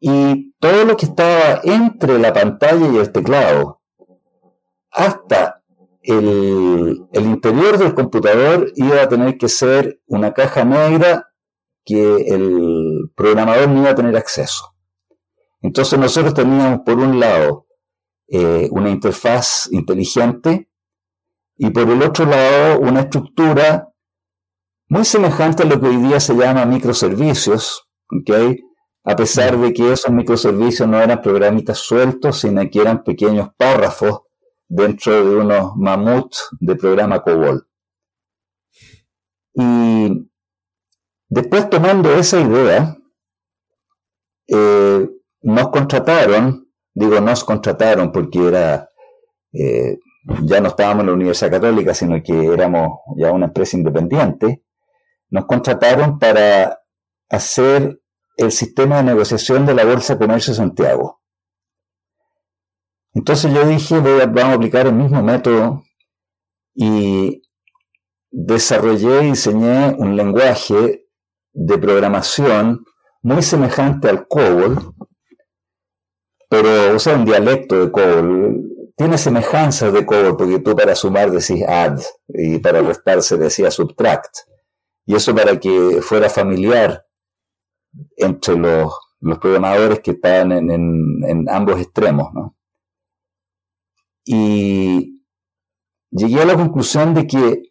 Y 0.01 0.53
todo 0.59 0.85
lo 0.85 0.97
que 0.97 1.07
estaba 1.07 1.61
entre 1.63 2.19
la 2.19 2.33
pantalla 2.33 2.89
y 2.93 2.97
el 2.97 3.13
teclado, 3.13 3.81
hasta 4.91 5.63
el, 6.03 7.07
interior 7.13 7.79
del 7.79 7.95
computador, 7.95 8.73
iba 8.75 9.03
a 9.03 9.09
tener 9.09 9.39
que 9.39 9.49
ser 9.49 10.01
una 10.07 10.33
caja 10.33 10.65
negra 10.65 11.29
que 11.85 12.17
el 12.29 13.11
programador 13.15 13.69
no 13.69 13.83
iba 13.83 13.91
a 13.91 13.95
tener 13.95 14.17
acceso. 14.17 14.75
Entonces 15.61 15.99
nosotros 15.99 16.35
teníamos 16.35 16.81
por 16.81 16.99
un 16.99 17.21
lado 17.21 17.67
eh, 18.35 18.67
una 18.71 18.89
interfaz 18.89 19.69
inteligente 19.73 20.71
y 21.59 21.69
por 21.69 21.91
el 21.91 22.03
otro 22.03 22.25
lado 22.25 22.81
una 22.81 23.01
estructura 23.01 23.93
muy 24.89 25.05
semejante 25.05 25.65
a 25.65 25.67
lo 25.67 25.79
que 25.79 25.89
hoy 25.89 25.99
día 25.99 26.19
se 26.19 26.35
llama 26.35 26.65
microservicios, 26.65 27.87
¿okay? 28.11 28.59
a 29.05 29.17
pesar 29.17 29.59
de 29.59 29.75
que 29.75 29.93
esos 29.93 30.11
microservicios 30.11 30.89
no 30.89 30.99
eran 30.99 31.21
programitas 31.21 31.77
sueltos, 31.79 32.41
sino 32.41 32.63
que 32.71 32.81
eran 32.81 33.05
pequeños 33.05 33.51
párrafos 33.55 34.23
dentro 34.67 35.13
de 35.29 35.37
unos 35.37 35.77
mamuts 35.77 36.49
de 36.59 36.75
programa 36.75 37.23
COBOL. 37.23 37.69
Y 39.53 40.31
después 41.29 41.69
tomando 41.69 42.11
esa 42.15 42.41
idea, 42.41 42.97
eh, 44.47 45.07
nos 45.43 45.69
contrataron, 45.69 46.62
digo 46.95 47.21
nos 47.21 47.45
contrataron 47.45 48.13
porque 48.13 48.49
era, 48.49 48.89
eh, 49.53 49.99
ya 50.45 50.61
no 50.61 50.69
estábamos 50.69 51.03
en 51.03 51.07
la 51.07 51.13
Universidad 51.15 51.51
Católica, 51.51 51.95
sino 51.95 52.23
que 52.23 52.47
éramos 52.47 53.01
ya 53.17 53.33
una 53.33 53.47
empresa 53.47 53.77
independiente, 53.77 54.63
nos 55.31 55.47
contrataron 55.47 56.19
para 56.19 56.79
hacer 57.29 58.01
el 58.37 58.53
sistema 58.53 58.99
de 58.99 59.05
negociación 59.05 59.67
de 59.67 59.75
la 59.75 59.85
Bolsa 59.85 60.19
Comercio 60.19 60.53
de 60.53 60.59
Santiago. 60.59 61.23
Entonces 63.15 63.53
yo 63.53 63.67
dije, 63.67 64.01
vamos 64.01 64.45
a 64.45 64.53
aplicar 64.55 64.87
el 64.87 64.95
mismo 64.95 65.23
método 65.23 65.83
y 66.75 67.43
desarrollé 68.31 69.25
y 69.25 69.31
diseñé 69.31 69.95
un 69.99 70.17
lenguaje 70.17 71.07
de 71.53 71.79
programación 71.79 72.85
muy 73.23 73.43
semejante 73.43 74.09
al 74.09 74.27
COBOL, 74.27 74.95
pero 76.53 76.95
usa 76.95 77.15
un 77.15 77.25
dialecto 77.25 77.87
de 77.87 77.91
COBOL. 77.91 78.93
Tiene 78.95 79.17
semejanzas 79.17 79.91
de 79.91 80.05
COBOL 80.05 80.37
porque 80.37 80.59
tú 80.59 80.77
para 80.77 80.95
sumar 80.95 81.31
decís 81.31 81.65
add 81.67 81.99
y 82.29 82.59
para 82.59 82.83
restar 82.83 83.23
se 83.23 83.39
decía 83.39 83.71
subtract. 83.71 84.37
Y 85.07 85.15
eso 85.15 85.35
para 85.35 85.59
que 85.59 86.03
fuera 86.03 86.29
familiar 86.29 87.07
entre 88.19 88.57
los, 88.57 88.93
programadores 89.41 90.01
que 90.01 90.11
estaban 90.11 90.53
en, 90.53 91.49
ambos 91.49 91.81
extremos. 91.81 92.29
Y 94.27 95.25
llegué 96.11 96.43
a 96.43 96.45
la 96.45 96.57
conclusión 96.57 97.15
de 97.15 97.27
que 97.27 97.63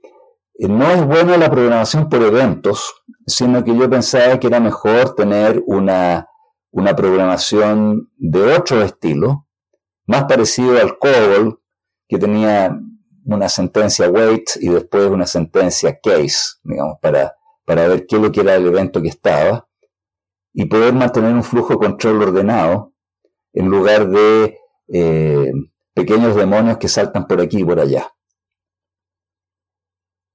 no 0.58 0.90
es 0.90 1.06
buena 1.06 1.38
la 1.38 1.52
programación 1.52 2.10
por 2.10 2.24
eventos, 2.24 2.96
sino 3.28 3.64
que 3.64 3.78
yo 3.78 3.88
pensaba 3.88 4.40
que 4.40 4.48
era 4.48 4.60
mejor 4.60 5.14
tener 5.14 5.62
una, 5.68 6.31
una 6.72 6.96
programación 6.96 8.10
de 8.18 8.54
otro 8.54 8.82
estilo, 8.82 9.48
más 10.06 10.24
parecido 10.26 10.80
al 10.80 10.98
COBOL, 10.98 11.60
que 12.08 12.18
tenía 12.18 12.78
una 13.26 13.50
sentencia 13.50 14.10
wait 14.10 14.50
y 14.60 14.70
después 14.70 15.06
una 15.08 15.28
sentencia 15.28 16.00
case, 16.02 16.58
digamos, 16.64 16.98
para, 17.02 17.36
para 17.66 17.88
ver 17.88 18.06
qué 18.08 18.16
es 18.16 18.22
lo 18.22 18.32
que 18.32 18.42
era 18.42 18.56
el 18.56 18.68
evento 18.68 19.02
que 19.02 19.10
estaba 19.10 19.68
y 20.54 20.66
poder 20.66 20.94
mantener 20.94 21.34
un 21.34 21.44
flujo 21.44 21.74
de 21.74 21.80
control 21.80 22.24
ordenado 22.24 22.94
en 23.54 23.68
lugar 23.68 24.10
de 24.10 24.58
eh, 24.88 25.52
pequeños 25.94 26.36
demonios 26.36 26.78
que 26.78 26.88
saltan 26.88 27.28
por 27.28 27.42
aquí 27.42 27.60
y 27.60 27.66
por 27.66 27.80
allá. 27.80 28.12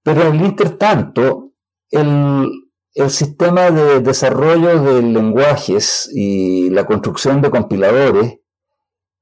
Pero 0.03 0.22
en 0.22 0.37
el 0.37 0.46
intertanto, 0.46 1.51
el, 1.90 2.65
el 2.96 3.11
sistema 3.11 3.70
de 3.70 4.00
desarrollo 4.00 4.82
de 4.82 5.02
lenguajes 5.02 6.11
y 6.14 6.70
la 6.70 6.87
construcción 6.87 7.42
de 7.42 7.50
compiladores 7.50 8.38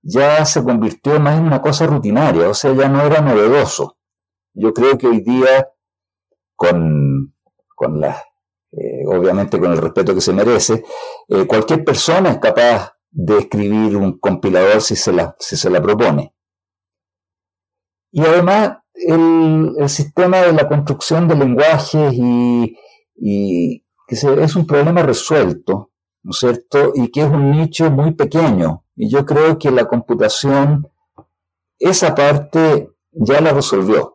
ya 0.01 0.45
se 0.45 0.63
convirtió 0.63 1.19
más 1.19 1.39
en 1.39 1.47
una 1.47 1.61
cosa 1.61 1.87
rutinaria, 1.89 2.49
o 2.49 2.55
sea, 2.55 2.73
ya 2.73 2.89
no 2.89 3.03
era 3.03 3.21
novedoso. 3.21 3.99
Yo 4.53 4.73
creo 4.73 4.97
que 4.97 5.09
hoy 5.09 5.23
día, 5.23 5.69
con, 6.55 7.35
con 7.75 8.01
las 8.01 8.23
eh, 8.71 9.05
obviamente 9.09 9.59
con 9.59 9.73
el 9.73 9.79
respeto 9.79 10.15
que 10.15 10.21
se 10.21 10.33
merece, 10.33 10.85
eh, 11.29 11.45
cualquier 11.47 11.85
persona 11.85 12.31
es 12.31 12.39
capaz 12.39 12.93
de 13.11 13.39
escribir 13.39 13.97
un 13.97 14.19
compilador 14.19 14.81
si 14.83 14.95
se 14.95 15.13
la, 15.13 15.35
si 15.41 15.57
se 15.57 15.69
la 15.69 15.83
propone. 15.83 16.33
Y 18.13 18.21
además, 18.23 18.79
el, 18.95 19.89
sistema 19.89 20.43
de 20.43 20.53
la 20.53 20.69
construcción 20.69 21.27
de 21.27 21.35
lenguajes 21.35 22.15
y, 22.15 22.77
que 23.17 23.83
es 24.15 24.57
un 24.57 24.67
problema 24.67 25.03
resuelto, 25.03 25.91
¿no 26.23 26.31
es 26.31 26.39
cierto? 26.39 26.93
Y 26.95 27.11
que 27.11 27.23
es 27.23 27.29
un 27.29 27.51
nicho 27.53 27.91
muy 27.91 28.13
pequeño. 28.13 28.85
Y 28.97 29.09
yo 29.09 29.25
creo 29.25 29.59
que 29.59 29.71
la 29.71 29.87
computación, 29.87 30.89
esa 31.79 32.15
parte 32.15 32.91
ya 33.13 33.41
la 33.41 33.53
resolvió 33.53 34.15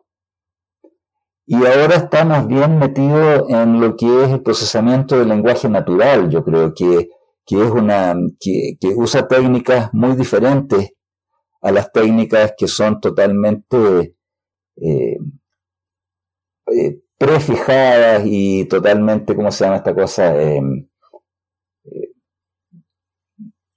y 1.52 1.56
ahora 1.66 1.96
está 1.96 2.24
más 2.24 2.46
bien 2.46 2.78
metido 2.78 3.48
en 3.48 3.80
lo 3.80 3.96
que 3.96 4.06
es 4.22 4.30
el 4.30 4.40
procesamiento 4.40 5.18
del 5.18 5.30
lenguaje 5.30 5.68
natural. 5.68 6.30
Yo 6.30 6.44
creo 6.44 6.72
que, 6.72 7.10
es 7.44 7.70
una 7.72 8.14
que, 8.38 8.78
usa 8.94 9.26
técnicas 9.26 9.92
muy 9.92 10.14
diferentes 10.14 10.92
a 11.60 11.72
las 11.72 11.90
técnicas 11.90 12.54
que 12.56 12.68
son 12.68 13.00
totalmente 13.00 14.14
eh, 14.76 15.18
eh, 16.72 17.00
prefijadas 17.20 18.22
y 18.24 18.64
totalmente, 18.64 19.36
¿cómo 19.36 19.52
se 19.52 19.64
llama 19.64 19.76
esta 19.76 19.94
cosa? 19.94 20.34
Em, 20.40 20.88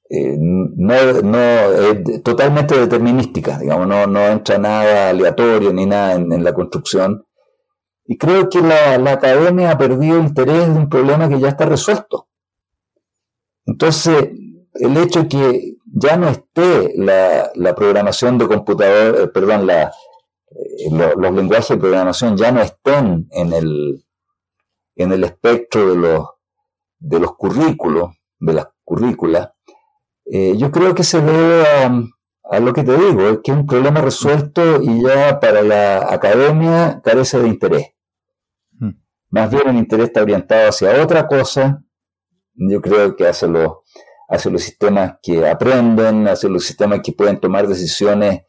eh, 0.09 0.37
no, 0.39 1.21
no 1.21 2.21
totalmente 2.23 2.79
determinística, 2.79 3.59
digamos, 3.59 3.87
no, 3.87 4.07
no 4.07 4.19
entra 4.27 4.57
nada 4.57 5.09
aleatorio 5.09 5.73
ni 5.73 5.85
nada 5.85 6.13
en 6.13 6.43
la 6.43 6.53
construcción 6.53 7.25
y 8.05 8.17
creo 8.17 8.49
que 8.49 8.61
la, 8.61 8.95
academia 9.11 9.71
ha 9.71 9.77
perdido 9.77 10.19
interés 10.19 10.67
de 10.67 10.73
un 10.73 10.89
problema 10.89 11.29
que 11.29 11.39
ya 11.39 11.49
está 11.49 11.65
resuelto. 11.65 12.27
Entonces, 13.65 14.29
el 14.73 14.97
hecho 14.97 15.27
que 15.27 15.75
ya 15.85 16.17
no 16.17 16.27
esté 16.29 16.93
la, 16.97 17.75
programación 17.75 18.37
de 18.37 18.47
computador, 18.47 19.21
eh, 19.21 19.27
perdón, 19.27 19.67
la, 19.67 19.93
eh, 20.55 20.89
los 20.91 21.33
lenguajes 21.33 21.69
de 21.69 21.77
programación 21.77 22.37
ya 22.37 22.51
no 22.51 22.61
estén 22.61 23.27
en 23.31 23.53
el, 23.53 24.05
en 24.95 25.11
el 25.11 25.23
espectro 25.23 25.89
de 25.89 25.95
los, 25.95 26.27
de 26.99 27.19
los 27.19 27.35
currículos, 27.35 28.11
de 28.39 28.53
las 28.53 28.67
currículas, 28.83 29.49
eh, 30.25 30.55
yo 30.57 30.71
creo 30.71 30.95
que 30.95 31.03
se 31.03 31.21
debe 31.21 31.67
a, 31.67 31.91
a 32.43 32.59
lo 32.59 32.73
que 32.73 32.83
te 32.83 32.95
digo, 32.97 33.29
es 33.29 33.39
que 33.43 33.51
es 33.51 33.57
un 33.57 33.65
problema 33.65 34.01
resuelto 34.01 34.81
y 34.81 35.03
ya 35.03 35.39
para 35.39 35.61
la 35.61 36.13
academia 36.13 37.01
carece 37.03 37.39
de 37.39 37.47
interés. 37.47 37.87
Hmm. 38.79 38.91
Más 39.29 39.49
bien 39.49 39.67
el 39.69 39.77
interés 39.77 40.07
está 40.07 40.21
orientado 40.21 40.69
hacia 40.69 41.01
otra 41.01 41.27
cosa. 41.27 41.83
Yo 42.55 42.81
creo 42.81 43.15
que 43.15 43.27
hacia 43.27 43.47
los, 43.47 43.71
hacia 44.29 44.51
los 44.51 44.61
sistemas 44.61 45.15
que 45.21 45.47
aprenden, 45.47 46.27
hacia 46.27 46.49
los 46.49 46.63
sistemas 46.63 46.99
que 47.03 47.13
pueden 47.13 47.39
tomar 47.39 47.67
decisiones 47.67 48.43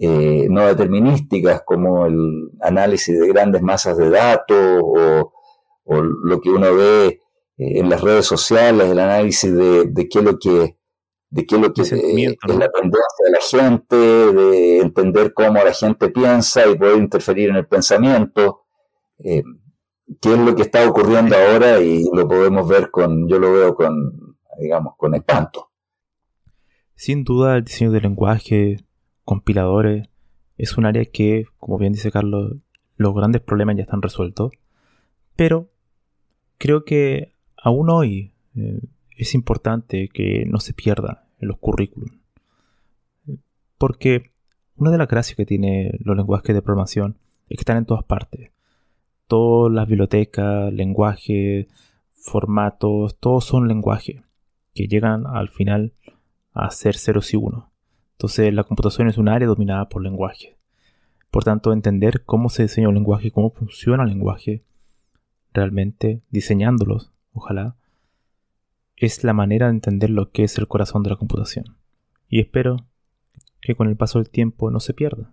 eh, 0.00 0.46
no 0.48 0.66
determinísticas, 0.66 1.62
como 1.64 2.06
el 2.06 2.50
análisis 2.60 3.18
de 3.18 3.28
grandes 3.28 3.62
masas 3.62 3.96
de 3.96 4.10
datos 4.10 4.80
o, 4.82 5.32
lo 5.90 6.40
que 6.40 6.50
uno 6.50 6.74
ve 6.74 7.06
eh, 7.06 7.18
en 7.56 7.88
las 7.88 8.02
redes 8.02 8.26
sociales, 8.26 8.90
el 8.90 8.98
análisis 8.98 9.50
de, 9.54 9.86
de 9.86 10.08
qué 10.08 10.18
es 10.18 10.24
lo 10.24 10.38
que 10.38 10.78
de 11.30 11.44
qué 11.44 11.56
es 11.56 11.60
lo 11.60 11.72
que 11.72 11.82
es, 11.82 11.92
la 11.92 12.70
tendencia 12.70 13.24
de 13.24 13.30
la 13.30 13.40
gente, 13.50 13.96
de 13.96 14.80
entender 14.80 15.34
cómo 15.34 15.62
la 15.62 15.72
gente 15.74 16.08
piensa 16.08 16.66
y 16.66 16.76
poder 16.76 16.96
interferir 16.96 17.50
en 17.50 17.56
el 17.56 17.66
pensamiento, 17.66 18.62
eh, 19.18 19.42
qué 20.20 20.32
es 20.32 20.38
lo 20.38 20.54
que 20.54 20.62
está 20.62 20.88
ocurriendo 20.88 21.36
ahora 21.36 21.80
y 21.80 22.04
lo 22.12 22.26
podemos 22.26 22.66
ver 22.66 22.90
con, 22.90 23.28
yo 23.28 23.38
lo 23.38 23.52
veo 23.52 23.74
con, 23.74 24.36
digamos, 24.58 24.94
con 24.96 25.14
espanto. 25.14 25.70
Sin 26.94 27.24
duda 27.24 27.56
el 27.56 27.64
diseño 27.64 27.92
del 27.92 28.04
lenguaje, 28.04 28.78
compiladores, 29.28 30.08
es 30.56 30.78
un 30.78 30.86
área 30.86 31.04
que, 31.04 31.44
como 31.58 31.76
bien 31.76 31.92
dice 31.92 32.10
Carlos, 32.10 32.56
los 32.96 33.14
grandes 33.14 33.42
problemas 33.42 33.76
ya 33.76 33.82
están 33.82 34.00
resueltos, 34.00 34.52
pero 35.36 35.68
creo 36.56 36.86
que 36.86 37.34
aún 37.54 37.90
hoy 37.90 38.32
eh, 38.56 38.80
es 39.18 39.34
importante 39.34 40.08
que 40.08 40.46
no 40.46 40.60
se 40.60 40.72
pierda 40.72 41.26
en 41.40 41.48
los 41.48 41.58
currículums. 41.58 42.16
Porque 43.76 44.32
una 44.76 44.90
de 44.90 44.96
las 44.96 45.08
gracias 45.08 45.36
que 45.36 45.44
tiene 45.44 45.92
los 46.00 46.16
lenguajes 46.16 46.54
de 46.54 46.62
programación 46.62 47.18
es 47.50 47.58
que 47.58 47.60
están 47.60 47.76
en 47.76 47.84
todas 47.84 48.04
partes. 48.04 48.50
Todas 49.26 49.70
las 49.70 49.86
bibliotecas, 49.86 50.72
lenguajes, 50.72 51.66
formatos, 52.14 53.18
todos 53.18 53.44
son 53.44 53.68
lenguajes 53.68 54.22
que 54.74 54.88
llegan 54.88 55.26
al 55.26 55.50
final 55.50 55.92
a 56.54 56.70
ser 56.70 56.96
ceros 56.96 57.34
y 57.34 57.36
unos. 57.36 57.67
Entonces 58.18 58.52
la 58.52 58.64
computación 58.64 59.08
es 59.08 59.16
un 59.16 59.28
área 59.28 59.46
dominada 59.46 59.88
por 59.88 60.02
lenguaje. 60.02 60.56
Por 61.30 61.44
tanto, 61.44 61.72
entender 61.72 62.24
cómo 62.24 62.48
se 62.48 62.62
diseña 62.64 62.88
un 62.88 62.96
lenguaje, 62.96 63.30
cómo 63.30 63.50
funciona 63.50 64.02
el 64.02 64.08
lenguaje, 64.08 64.64
realmente 65.52 66.20
diseñándolos, 66.28 67.12
ojalá, 67.32 67.76
es 68.96 69.22
la 69.22 69.34
manera 69.34 69.66
de 69.66 69.74
entender 69.74 70.10
lo 70.10 70.32
que 70.32 70.42
es 70.42 70.58
el 70.58 70.66
corazón 70.66 71.04
de 71.04 71.10
la 71.10 71.16
computación. 71.16 71.76
Y 72.28 72.40
espero 72.40 72.88
que 73.60 73.76
con 73.76 73.88
el 73.88 73.96
paso 73.96 74.18
del 74.18 74.30
tiempo 74.30 74.72
no 74.72 74.80
se 74.80 74.94
pierda. 74.94 75.32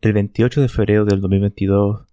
El 0.00 0.14
28 0.14 0.62
de 0.62 0.68
febrero 0.70 1.04
del 1.04 1.20
2022 1.20 2.06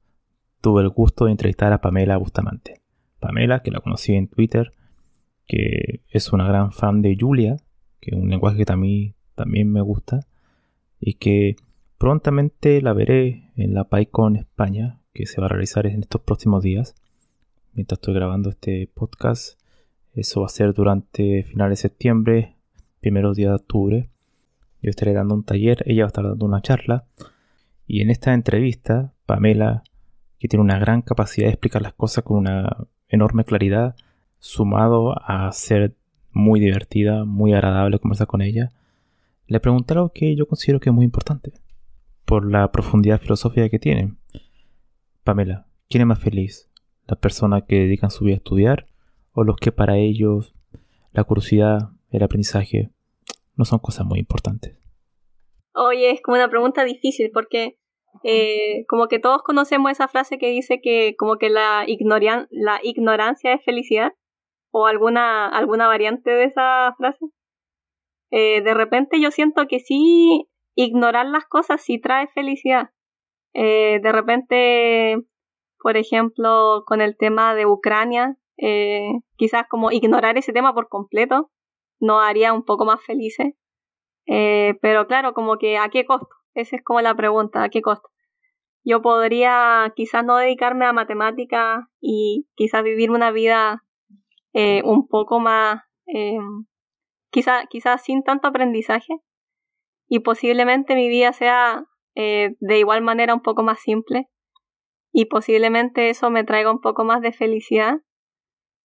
tuve 0.60 0.82
el 0.82 0.90
gusto 0.90 1.26
de 1.26 1.32
entrevistar 1.32 1.72
a 1.72 1.80
Pamela 1.80 2.18
Bustamante. 2.18 2.82
Pamela, 3.22 3.64
que 3.64 3.72
la 3.72 3.80
conocí 3.80 4.16
en 4.16 4.28
Twitter, 4.28 4.74
que 5.48 6.02
es 6.10 6.34
una 6.34 6.46
gran 6.46 6.74
fan 6.74 7.02
de 7.02 7.16
Julia, 7.18 7.56
que 8.02 8.12
es 8.12 8.22
un 8.22 8.30
lenguaje 8.30 8.58
que 8.58 8.66
también, 8.66 9.16
también 9.36 9.72
me 9.72 9.82
gusta, 9.82 10.22
y 11.00 11.14
que 11.14 11.56
prontamente 11.98 12.82
la 12.82 12.94
veré 12.94 13.52
en 13.56 13.74
la 13.74 13.88
PyCon 13.88 14.36
España, 14.36 15.00
que 15.14 15.26
se 15.26 15.40
va 15.40 15.46
a 15.46 15.50
realizar 15.50 15.86
en 15.86 16.02
estos 16.02 16.22
próximos 16.22 16.64
días. 16.64 16.96
Mientras 17.74 18.00
estoy 18.00 18.16
grabando 18.16 18.50
este 18.50 18.90
podcast, 18.94 19.60
eso 20.14 20.42
va 20.42 20.48
a 20.48 20.50
ser 20.50 20.74
durante 20.74 21.44
finales 21.44 21.80
de 21.80 21.90
septiembre, 21.90 22.56
primeros 23.00 23.38
días 23.38 23.52
de 23.52 23.56
octubre. 23.56 24.10
Yo 24.82 24.90
estaré 24.90 25.14
dando 25.14 25.36
un 25.36 25.44
taller, 25.44 25.84
ella 25.86 26.04
va 26.04 26.08
a 26.08 26.08
estar 26.08 26.26
dando 26.26 26.46
una 26.46 26.62
charla. 26.62 27.06
Y 27.88 28.02
en 28.02 28.10
esta 28.10 28.34
entrevista, 28.34 29.14
Pamela, 29.26 29.84
que 30.40 30.48
tiene 30.48 30.64
una 30.64 30.80
gran 30.80 31.02
capacidad 31.02 31.48
de 31.48 31.54
explicar 31.54 31.82
las 31.82 31.94
cosas 31.94 32.24
con 32.24 32.38
una 32.38 32.88
enorme 33.10 33.46
claridad, 33.46 33.96
sumado 34.40 35.14
a 35.22 35.52
ser 35.52 35.96
muy 36.34 36.60
divertida, 36.60 37.26
muy 37.26 37.54
agradable 37.54 38.00
conversar 38.00 38.28
con 38.28 38.42
ella, 38.42 38.72
le 39.48 39.60
pregunté 39.60 39.94
algo 39.94 40.12
que 40.14 40.36
yo 40.36 40.48
considero 40.48 40.80
que 40.80 40.90
es 40.90 40.96
muy 40.96 41.06
importante, 41.06 41.52
por 42.26 42.50
la 42.50 42.72
profundidad 42.72 43.20
filosófica 43.20 43.70
que 43.70 43.80
tiene. 43.80 44.16
Pamela, 45.24 45.68
¿quién 45.90 46.02
es 46.02 46.08
más 46.08 46.20
feliz? 46.20 46.70
¿Las 47.08 47.20
personas 47.20 47.64
que 47.68 47.80
dedican 47.80 48.12
su 48.12 48.26
vida 48.26 48.36
a 48.36 48.38
estudiar 48.38 48.88
o 49.34 49.44
los 49.44 49.58
que 49.58 49.72
para 49.72 49.98
ellos 49.98 50.56
la 51.12 51.24
curiosidad, 51.24 51.90
el 52.12 52.24
aprendizaje 52.24 52.92
no 53.56 53.66
son 53.66 53.80
cosas 53.80 54.06
muy 54.06 54.20
importantes? 54.20 54.78
Oye, 55.74 56.12
es 56.12 56.22
como 56.22 56.38
una 56.38 56.50
pregunta 56.50 56.84
difícil 56.84 57.32
porque 57.34 57.78
eh, 58.24 58.86
como 58.88 59.08
que 59.08 59.20
todos 59.20 59.42
conocemos 59.44 59.92
esa 59.92 60.08
frase 60.08 60.38
que 60.38 60.50
dice 60.50 60.80
que 60.82 61.16
como 61.18 61.38
que 61.38 61.50
la, 61.50 61.86
la 62.50 62.80
ignorancia 62.84 63.54
es 63.54 63.64
felicidad 63.64 64.14
o 64.72 64.88
alguna, 64.88 65.48
alguna 65.48 65.88
variante 65.88 66.32
de 66.32 66.46
esa 66.46 66.94
frase. 66.98 67.26
Eh, 68.32 68.62
de 68.62 68.74
repente 68.74 69.20
yo 69.20 69.30
siento 69.32 69.68
que 69.68 69.80
sí, 69.80 70.50
ignorar 70.76 71.26
las 71.28 71.46
cosas 71.46 71.82
sí 71.82 72.00
trae 72.00 72.28
felicidad. 72.28 72.90
Eh, 73.54 74.00
de 74.02 74.12
repente, 74.12 75.18
por 75.80 75.98
ejemplo, 75.98 76.84
con 76.86 77.02
el 77.02 77.18
tema 77.18 77.54
de 77.56 77.66
Ucrania, 77.66 78.38
eh, 78.58 79.12
quizás 79.36 79.66
como 79.70 79.92
ignorar 79.92 80.38
ese 80.38 80.54
tema 80.54 80.74
por 80.74 80.88
completo 80.90 81.52
nos 82.00 82.24
haría 82.24 82.54
un 82.54 82.64
poco 82.66 82.86
más 82.86 83.04
felices. 83.06 83.54
pero 84.82 85.08
claro, 85.08 85.34
como 85.34 85.58
que 85.58 85.78
a 85.78 85.90
qué 85.90 86.06
costo? 86.06 86.30
Esa 86.56 86.78
es 86.78 86.84
como 86.84 87.02
la 87.02 87.16
pregunta, 87.16 87.64
¿a 87.64 87.70
qué 87.70 87.82
costo? 87.82 88.10
Yo 88.84 89.02
podría 89.02 89.94
quizás 89.96 90.26
no 90.26 90.38
dedicarme 90.38 90.86
a 90.86 90.94
matemáticas 90.94 91.86
y 92.00 92.48
quizás 92.56 92.84
vivir 92.84 93.12
una 93.12 93.32
vida 93.32 93.84
eh, 94.54 94.82
un 94.84 95.08
poco 95.08 95.40
más, 95.40 95.82
eh, 96.08 96.38
quizás 97.32 97.66
quizá 97.70 97.98
sin 97.98 98.24
tanto 98.24 98.48
aprendizaje 98.48 99.14
y 100.08 100.20
posiblemente 100.20 100.96
mi 100.96 101.08
vida 101.08 101.34
sea 101.34 101.86
eh, 102.16 102.56
de 102.60 102.80
igual 102.80 103.02
manera 103.02 103.34
un 103.34 103.42
poco 103.42 103.64
más 103.64 103.80
simple 103.80 104.30
y 105.14 105.26
posiblemente 105.26 106.10
eso 106.10 106.30
me 106.30 106.44
traiga 106.44 106.72
un 106.72 106.82
poco 106.82 107.06
más 107.06 107.22
de 107.22 107.32
felicidad, 107.32 108.00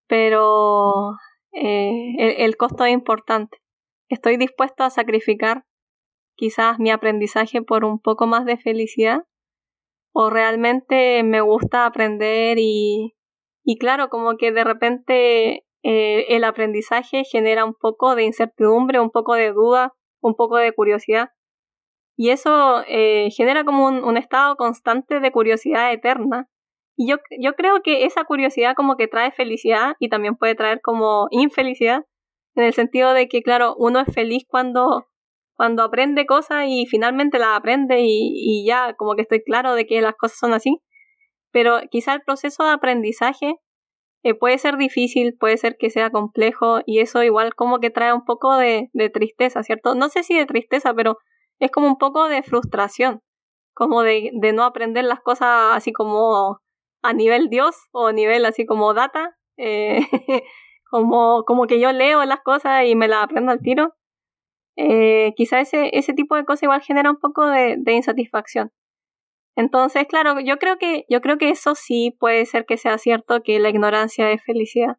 pero 0.07 1.16
el, 1.52 2.16
el 2.18 2.57
costo 2.57 2.85
es 2.85 2.92
importante. 2.92 3.59
Estoy 4.09 4.37
dispuesto 4.37 4.85
a 4.85 4.90
sacrificar 4.90 5.64
quizás 6.37 6.79
mi 6.79 6.90
aprendizaje 6.90 7.62
por 7.62 7.85
un 7.85 8.00
poco 8.00 8.26
más 8.26 8.44
de 8.44 8.57
felicidad 8.57 9.24
o 10.12 10.31
realmente 10.31 11.22
me 11.22 11.40
gusta 11.40 11.87
aprender 11.87 12.59
y, 12.59 13.16
y 13.68 13.79
claro, 13.79 14.09
como 14.11 14.37
que 14.37 14.52
de 14.52 14.62
repente 14.62 15.64
eh, 15.83 16.26
el 16.29 16.44
aprendizaje 16.44 17.24
genera 17.24 17.64
un 17.64 17.74
poco 17.74 18.14
de 18.14 18.22
incertidumbre, 18.22 19.00
un 19.00 19.11
poco 19.11 19.35
de 19.35 19.50
duda, 19.50 19.92
un 20.22 20.37
poco 20.37 20.57
de 20.57 20.72
curiosidad. 20.72 21.31
Y 22.16 22.31
eso 22.31 22.85
eh, 22.87 23.29
genera 23.37 23.64
como 23.64 23.87
un, 23.88 24.16
estado 24.16 24.55
constante 24.55 25.18
de 25.18 25.33
curiosidad 25.33 25.92
eterna. 25.92 26.48
Y 26.96 27.11
yo, 27.11 27.16
yo 27.40 27.55
creo 27.55 27.83
que 27.83 28.05
esa 28.05 28.22
curiosidad 28.22 28.76
como 28.76 28.96
que 28.96 29.09
trae 29.09 29.33
felicidad 29.33 29.96
y 29.98 30.11
también 30.11 30.37
puede 30.37 30.55
traer 30.55 30.81
como 30.81 31.26
infelicidad, 31.33 32.05
en 32.55 32.64
el 32.64 32.72
sentido 32.72 33.14
de 33.14 33.26
que, 33.29 33.42
claro, 33.42 33.74
uno 33.76 33.98
es 33.98 34.14
feliz 34.14 34.44
cuando, 34.48 35.09
cuando 35.57 35.83
aprende 35.83 36.24
cosas 36.24 36.66
y 36.68 36.87
finalmente 36.87 37.40
las 37.40 37.57
aprende 37.57 38.00
y, 38.00 38.31
y 38.33 38.64
ya 38.64 38.94
como 38.94 39.16
que 39.16 39.22
estoy 39.22 39.42
claro 39.42 39.74
de 39.74 39.87
que 39.87 40.00
las 40.00 40.14
cosas 40.14 40.38
son 40.38 40.55
así 40.55 40.81
pero 41.52 41.80
quizá 41.90 42.14
el 42.14 42.22
proceso 42.22 42.64
de 42.64 42.72
aprendizaje 42.72 43.56
eh, 44.26 44.35
puede 44.35 44.59
ser 44.59 44.76
difícil, 44.76 45.37
puede 45.38 45.56
ser 45.56 45.76
que 45.78 45.88
sea 45.88 46.11
complejo 46.11 46.80
y 46.85 46.98
eso 46.98 47.22
igual 47.22 47.54
como 47.54 47.78
que 47.78 47.90
trae 47.90 48.12
un 48.12 48.24
poco 48.24 48.56
de, 48.56 48.90
tristeza, 49.14 49.62
¿cierto? 49.62 49.94
No 49.94 50.09
sé 50.09 50.24
si 50.24 50.37
de 50.37 50.46
tristeza, 50.46 50.92
pero 50.94 51.18
es 51.61 51.70
como 51.70 51.87
un 51.87 51.96
poco 51.96 52.28
de 52.28 52.42
frustración, 52.42 53.22
como 53.74 54.02
de, 54.02 54.32
no 54.54 54.64
aprender 54.64 55.04
las 55.04 55.20
cosas 55.20 55.76
así 55.76 55.92
como 55.92 56.61
a 57.02 57.12
nivel 57.12 57.48
Dios 57.50 57.76
o 57.92 58.09
a 58.09 58.12
nivel 58.12 58.44
así 58.46 58.66
como 58.66 58.94
data, 58.94 59.37
eh, 59.59 60.00
como, 60.90 61.44
como 61.44 61.66
que 61.68 61.80
yo 61.80 61.92
leo 61.92 62.24
las 62.24 62.40
cosas 62.42 62.85
y 62.87 62.96
me 62.96 63.09
las 63.09 63.24
aprendo 63.24 63.52
al 63.52 63.61
tiro. 63.61 63.94
Eh, 64.76 65.35
quizá 65.37 65.61
ese, 65.61 65.90
ese 65.96 66.14
tipo 66.14 66.37
de 66.37 66.44
cosas 66.44 66.64
igual 66.64 66.82
genera 66.82 67.11
un 67.11 67.18
poco 67.18 67.46
de 67.46 67.92
insatisfacción. 67.92 68.72
Entonces, 69.57 70.07
claro, 70.07 70.38
yo 70.40 70.59
creo 70.59 70.77
que, 70.79 71.05
yo 71.09 71.21
creo 71.23 71.38
que 71.38 71.51
eso 71.51 71.75
sí 71.75 72.14
puede 72.21 72.45
ser 72.47 72.66
que 72.66 72.77
sea 72.77 72.99
cierto 72.99 73.42
que 73.42 73.59
la 73.59 73.71
ignorancia 73.71 74.31
es 74.31 74.45
felicidad. 74.45 74.99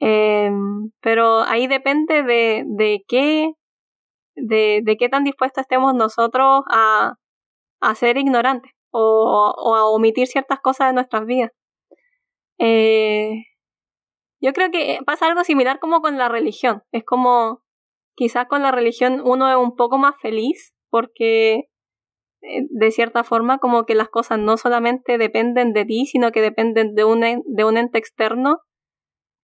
Em, 0.00 0.90
pero 1.00 1.42
ahí 1.42 1.66
depende 1.66 2.22
de, 2.22 2.64
de 2.66 3.04
qué, 3.08 3.52
de, 4.36 4.80
de, 4.84 4.96
qué 4.96 5.08
tan 5.08 5.24
dispuestos 5.24 5.62
estemos 5.62 5.94
nosotros 5.94 6.62
a, 6.70 7.16
a 7.80 7.94
ser 7.94 8.16
ignorantes 8.18 8.72
o, 8.90 9.54
o, 9.56 9.76
a 9.76 9.86
omitir 9.90 10.26
ciertas 10.28 10.60
cosas 10.60 10.88
de 10.88 10.94
nuestras 10.94 11.26
vidas. 11.26 11.52
Eh, 12.58 13.44
yo 14.40 14.52
creo 14.52 14.70
que 14.70 15.00
pasa 15.06 15.26
algo 15.26 15.44
similar 15.44 15.78
como 15.80 16.00
con 16.00 16.18
la 16.18 16.28
religión. 16.28 16.84
Es 16.92 17.04
como, 17.04 17.62
quizás 18.16 18.46
con 18.48 18.62
la 18.62 18.72
religión 18.72 19.22
uno 19.24 19.50
es 19.50 19.56
un 19.56 19.76
poco 19.76 19.98
más 19.98 20.14
feliz 20.20 20.74
porque 20.90 21.68
de 22.40 22.90
cierta 22.90 23.24
forma 23.24 23.58
como 23.58 23.84
que 23.84 23.94
las 23.94 24.08
cosas 24.08 24.38
no 24.38 24.56
solamente 24.56 25.18
dependen 25.18 25.72
de 25.72 25.84
ti, 25.84 26.06
sino 26.06 26.30
que 26.30 26.40
dependen 26.40 26.94
de 26.94 27.04
un, 27.04 27.20
de 27.20 27.64
un 27.64 27.76
ente 27.76 27.98
externo. 27.98 28.60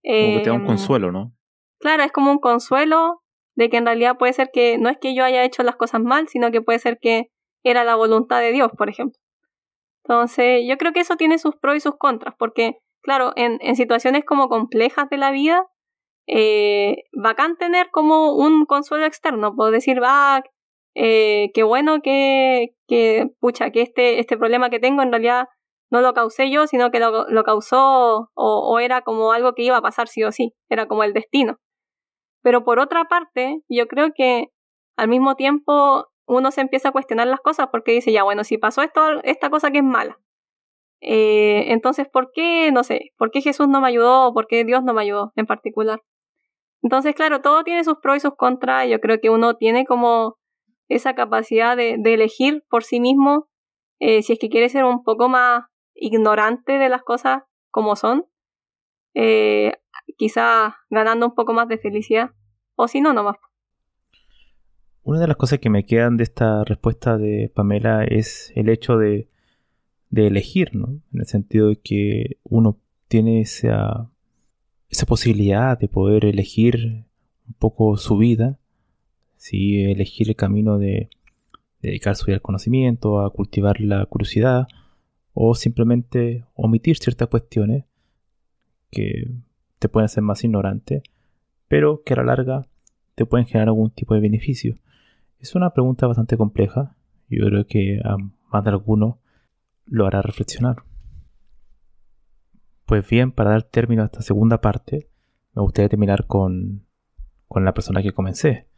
Como 0.02 0.37
que 0.37 0.40
te 0.44 0.50
da 0.50 0.54
un 0.54 0.61
em, 0.62 0.66
consuelo, 0.66 1.12
¿no? 1.12 1.33
Claro, 1.80 2.02
es 2.02 2.12
como 2.12 2.30
un 2.30 2.38
consuelo 2.38 3.22
de 3.57 3.68
que 3.70 3.76
en 3.76 3.87
realidad 3.87 4.16
puede 4.18 4.33
ser 4.33 4.50
que 4.52 4.78
no 4.78 4.88
es 4.88 4.98
que 4.98 5.14
yo 5.14 5.24
haya 5.24 5.44
hecho 5.44 5.62
las 5.62 5.76
cosas 5.76 6.00
mal, 6.02 6.28
sino 6.28 6.50
que 6.50 6.62
puede 6.62 6.78
ser 6.78 6.98
que 7.00 7.30
era 7.62 7.85
la 7.85 7.94
voluntad 7.94 8.40
de 8.40 8.52
Dios, 8.52 8.70
por 8.76 8.88
ejemplo. 8.88 9.18
Entonces, 10.04 10.62
yo 10.68 10.76
creo 10.76 10.92
que 10.92 11.00
eso 11.00 11.16
tiene 11.16 11.38
sus 11.38 11.57
pros 11.57 11.76
y 11.76 11.80
sus 11.80 11.96
contras, 11.96 12.35
porque, 12.38 12.76
claro, 13.02 13.33
en, 13.37 13.59
en 13.61 13.74
situaciones 13.74 14.24
como 14.24 14.48
complejas 14.48 15.09
de 15.09 15.16
la 15.16 15.30
vida, 15.30 15.66
eh, 16.26 17.04
bacán 17.12 17.57
tener 17.57 17.90
como 17.90 18.35
un 18.35 18.66
consuelo 18.66 19.07
externo, 19.07 19.54
puedo 19.54 19.70
decir, 19.70 20.02
va, 20.02 20.42
eh, 20.94 21.50
qué 21.54 21.62
bueno 21.62 22.00
que, 22.02 22.74
que, 22.87 23.26
pucha, 23.40 23.70
que 23.70 23.83
este, 23.83 24.20
este 24.20 24.37
problema 24.37 24.70
que 24.70 24.80
tengo 24.80 25.02
en 25.02 25.11
realidad 25.11 25.46
no 25.90 26.00
lo 26.00 26.14
causé 26.14 26.50
yo, 26.50 26.66
sino 26.66 26.90
que 26.90 27.00
lo, 27.00 27.28
lo 27.28 27.44
causó 27.44 28.30
o, 28.35 28.78
era 28.80 29.02
como 29.02 29.33
algo 29.33 29.54
que 29.54 29.62
iba 29.62 29.76
a 29.76 29.83
pasar 29.83 30.09
sí 30.09 30.24
o 30.24 30.33
sí, 30.33 30.54
era 30.68 30.87
como 30.87 31.04
el 31.04 31.12
destino. 31.12 31.59
Pero 32.42 32.64
por 32.64 32.78
otra 32.78 33.04
parte, 33.04 33.61
yo 33.68 33.87
creo 33.88 34.12
que 34.14 34.48
al 34.96 35.09
mismo 35.09 35.37
tiempo 35.37 36.09
uno 36.26 36.50
se 36.50 36.62
empieza 36.62 36.90
a 36.90 36.92
cuestionar 36.92 37.26
las 37.26 37.40
cosas 37.40 37.68
porque 37.70 37.92
dice, 37.92 38.12
ya 38.12 38.22
bueno, 38.24 38.44
si 38.44 38.59
pasó 38.59 38.83
esto, 38.83 39.22
esta 39.24 39.50
cosa 39.50 39.70
que 39.70 39.78
es 39.78 39.85
mala, 39.85 40.18
eh, 41.00 41.72
entonces, 41.72 42.09
¿por 42.09 42.30
qué, 42.33 42.72
no 42.72 42.83
sé, 42.83 43.12
por 43.18 43.30
qué 43.30 43.42
Jesús 43.42 43.68
no 43.68 43.80
me 43.80 43.88
ayudó 43.88 44.28
o 44.28 44.35
por 44.35 44.46
qué 44.46 44.64
Dios 44.64 44.83
no 44.85 44.94
me 44.94 45.02
ayudó 45.02 45.33
en 45.37 45.46
particular? 45.46 46.00
Entonces, 46.83 47.14
claro, 47.14 47.40
todo 47.42 47.64
tiene 47.64 47.85
sus 47.85 47.98
pros 48.02 48.18
y 48.18 48.20
sus 48.20 48.35
contras. 48.37 48.88
Yo 48.88 49.00
creo 49.00 49.20
que 49.20 49.30
uno 49.30 49.57
tiene 49.57 49.87
como 49.87 50.37
esa 50.88 51.14
capacidad 51.14 51.77
de, 51.77 51.94
elegir 52.05 52.64
por 52.68 52.85
sí 52.85 53.01
mismo 53.01 53.49
eh, 54.01 54.23
si 54.23 54.35
es 54.35 54.38
que 54.38 54.49
quiere 54.49 54.68
ser 54.68 54.85
un 54.85 55.03
poco 55.03 55.28
más 55.28 55.64
ignorante 55.95 56.78
de 56.78 56.89
las 56.89 57.03
cosas 57.03 57.43
como 57.70 57.97
son, 57.97 58.26
eh, 59.14 59.72
quizás 60.16 60.74
ganando 60.91 61.26
un 61.26 61.35
poco 61.35 61.53
más 61.53 61.68
de 61.68 61.78
felicidad, 61.78 62.30
o 62.76 62.89
si 62.89 63.01
no, 63.01 63.12
nomás. 63.12 63.37
Una 65.03 65.20
de 65.20 65.28
las 65.28 65.37
cosas 65.37 65.59
que 65.59 65.70
me 65.70 65.87
quedan 65.87 66.16
de 66.16 66.24
esta 66.24 66.64
respuesta 66.64 67.16
de 67.16 67.53
Pamela 67.55 68.05
es 68.05 68.53
el 68.57 68.68
hecho 68.68 68.97
de, 68.97 69.28
de 70.11 70.26
elegir, 70.26 70.74
¿no? 70.74 70.89
En 71.12 71.20
el 71.20 71.26
sentido 71.26 71.68
de 71.68 71.76
que 71.76 72.39
uno 72.43 72.78
tiene 73.09 73.41
esa, 73.41 74.11
esa 74.89 75.07
posibilidad 75.07 75.78
de 75.78 75.89
poder 75.89 76.24
elegir 76.24 77.07
un 77.47 77.55
poco 77.59 77.97
su 77.97 78.16
vida 78.16 78.59
si 79.45 79.84
elegir 79.84 80.30
el 80.30 80.36
camino 80.36 80.78
de 80.78 81.11
dedicar 81.82 82.16
su 82.16 82.24
vida 82.24 82.36
al 82.36 82.40
conocimiento, 82.40 83.20
a 83.20 83.30
cultivar 83.30 83.78
la 83.78 84.07
curiosidad, 84.07 84.66
o 85.34 85.55
simplemente 85.55 86.47
omitir 86.55 86.97
ciertas 86.97 87.28
cuestiones 87.28 87.84
que 88.90 89.30
te 89.78 89.90
pueden 89.90 90.07
hacer 90.07 90.22
más 90.22 90.42
ignorante, 90.45 91.03
pero 91.68 92.03
que 92.05 92.14
a 92.14 92.16
la 92.16 92.22
larga 92.24 92.68
te 93.16 93.26
pueden 93.26 93.47
generar 93.47 93.68
algún 93.68 93.90
tipo 93.90 94.14
de 94.14 94.20
beneficio. 94.20 94.78
Es 95.38 95.55
una 95.55 95.74
pregunta 95.74 96.07
bastante 96.07 96.38
compleja. 96.38 96.97
Yo 97.28 97.45
creo 97.45 97.66
que 97.66 98.01
a 98.03 98.16
más 98.51 98.64
de 98.64 98.70
alguno 98.70 99.18
lo 99.84 100.07
hará 100.07 100.22
reflexionar. 100.22 100.84
Pues 102.86 103.07
bien, 103.07 103.30
para 103.30 103.51
dar 103.51 103.64
término 103.64 104.05
a 104.05 104.07
esta 104.07 104.22
segunda 104.22 104.62
parte, 104.62 105.11
me 105.53 105.61
gustaría 105.61 105.90
terminar 105.90 106.26
con, 106.26 106.86
con 107.47 107.66
la 107.66 107.74
persona 107.74 108.03
que 108.03 108.12
comencé, 108.12 108.68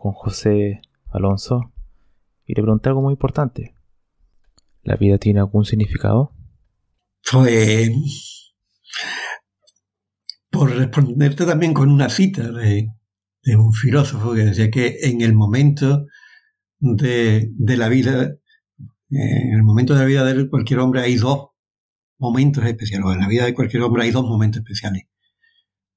con 0.00 0.12
José 0.12 0.80
Alonso, 1.10 1.72
y 2.46 2.54
le 2.54 2.62
pregunté 2.62 2.88
algo 2.88 3.02
muy 3.02 3.12
importante. 3.12 3.74
¿La 4.82 4.96
vida 4.96 5.18
tiene 5.18 5.40
algún 5.40 5.64
significado? 5.64 6.32
Pues, 7.30 7.90
por 10.50 10.74
responderte 10.74 11.44
también 11.44 11.74
con 11.74 11.90
una 11.90 12.08
cita 12.08 12.50
de, 12.50 12.88
un 13.56 13.72
filósofo 13.72 14.34
que 14.34 14.46
decía 14.46 14.70
que 14.70 14.98
en 15.02 15.20
el 15.20 15.34
momento 15.34 16.06
de, 16.78 17.50
de 17.52 17.76
la 17.76 17.88
vida, 17.88 18.36
en 19.10 19.54
el 19.54 19.62
momento 19.62 19.94
de 19.94 20.00
la 20.00 20.06
vida 20.06 20.24
de 20.24 20.48
cualquier 20.48 20.80
hombre 20.80 21.02
hay 21.02 21.16
dos 21.16 21.50
momentos 22.18 22.64
especiales. 22.64 23.06
En 23.12 23.20
la 23.20 23.28
vida 23.28 23.44
de 23.44 23.54
cualquier 23.54 23.82
hombre 23.82 24.04
hay 24.04 24.10
dos 24.10 24.24
momentos 24.24 24.60
especiales. 24.60 25.04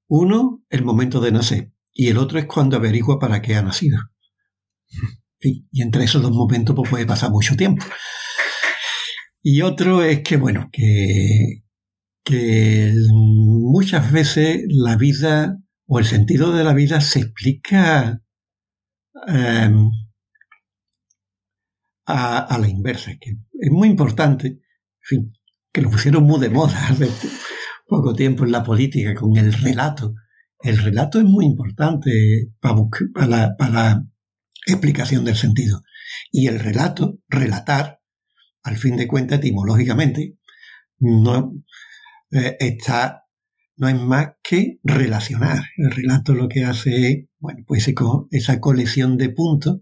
Uno, 0.06 0.62
el 0.68 0.84
momento 0.84 1.20
de 1.20 1.32
nacer, 1.32 1.73
y 1.94 2.08
el 2.08 2.18
otro 2.18 2.38
es 2.38 2.46
cuando 2.46 2.76
averigua 2.76 3.18
para 3.18 3.40
qué 3.40 3.54
ha 3.54 3.62
nacido. 3.62 3.98
y 5.40 5.82
entre 5.82 6.04
esos 6.04 6.22
dos 6.22 6.32
momentos 6.32 6.74
pues, 6.76 6.90
puede 6.90 7.06
pasar 7.06 7.30
mucho 7.30 7.56
tiempo. 7.56 7.84
Y 9.42 9.62
otro 9.62 10.02
es 10.02 10.22
que, 10.22 10.38
bueno, 10.38 10.70
que, 10.72 11.62
que 12.24 12.94
muchas 13.12 14.10
veces 14.10 14.64
la 14.68 14.96
vida 14.96 15.58
o 15.86 15.98
el 15.98 16.06
sentido 16.06 16.52
de 16.52 16.64
la 16.64 16.72
vida 16.72 17.02
se 17.02 17.20
explica 17.20 18.22
em, 19.26 19.90
a, 22.06 22.58
la 22.58 22.68
inversa, 22.68 23.12
que 23.20 23.32
es 23.52 23.70
muy 23.70 23.88
importante, 23.88 24.46
en 24.48 24.60
fin, 25.02 25.32
que 25.70 25.82
lo 25.82 25.90
pusieron 25.90 26.24
muy 26.24 26.40
de 26.40 26.48
moda 26.48 26.88
hace 26.88 27.10
poco 27.86 28.14
tiempo 28.14 28.44
en 28.44 28.52
la 28.52 28.64
política 28.64 29.14
con 29.14 29.36
el 29.36 29.52
relato. 29.52 30.14
El 30.64 30.78
relato 30.78 31.18
es 31.18 31.26
muy 31.26 31.44
importante 31.44 32.50
para, 32.58 33.54
la 33.70 34.06
explicación 34.66 35.22
del 35.22 35.36
sentido. 35.36 35.82
Y 36.32 36.46
el 36.46 36.58
relato, 36.58 37.18
relatar, 37.28 38.00
al 38.62 38.78
fin 38.78 38.96
de 38.96 39.06
cuentas, 39.06 39.40
etimológicamente, 39.40 40.38
no 41.00 41.52
eh, 42.30 42.56
está, 42.60 43.26
no 43.76 43.88
es 43.88 44.00
más 44.00 44.36
que 44.42 44.78
relacionar. 44.82 45.64
El 45.76 45.90
relato 45.90 46.32
lo 46.32 46.48
que 46.48 46.64
hace 46.64 47.10
es, 47.10 47.26
bueno, 47.38 47.62
pues 47.66 47.86
esa 48.30 48.58
colección 48.58 49.18
de 49.18 49.28
puntos 49.28 49.80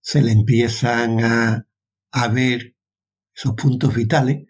se 0.00 0.22
le 0.22 0.30
empiezan 0.30 1.24
a, 1.24 1.66
a 2.12 2.28
ver 2.28 2.76
esos 3.34 3.54
puntos 3.54 3.92
vitales, 3.92 4.46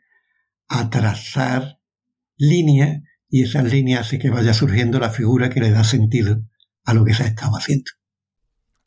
a 0.69 0.91
trazar 0.91 1.81
líneas 2.37 3.01
y 3.29 3.43
esas 3.43 3.71
líneas 3.73 4.03
hace 4.03 4.19
que 4.19 4.31
vaya 4.31 4.55
surgiendo 4.55 4.99
la 4.99 5.11
figura 5.11 5.51
que 5.51 5.61
le 5.61 5.71
da 5.71 5.85
sentido 5.85 6.43
a 6.85 6.95
lo 6.95 7.05
que 7.05 7.15
se 7.15 7.25
ha 7.25 7.27
estado 7.27 7.57
haciendo. 7.57 7.91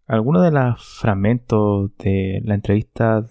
Algunos 0.06 0.44
de 0.44 0.52
los 0.52 1.00
fragmentos 1.00 1.92
de 1.98 2.42
la 2.44 2.56
entrevista 2.56 3.28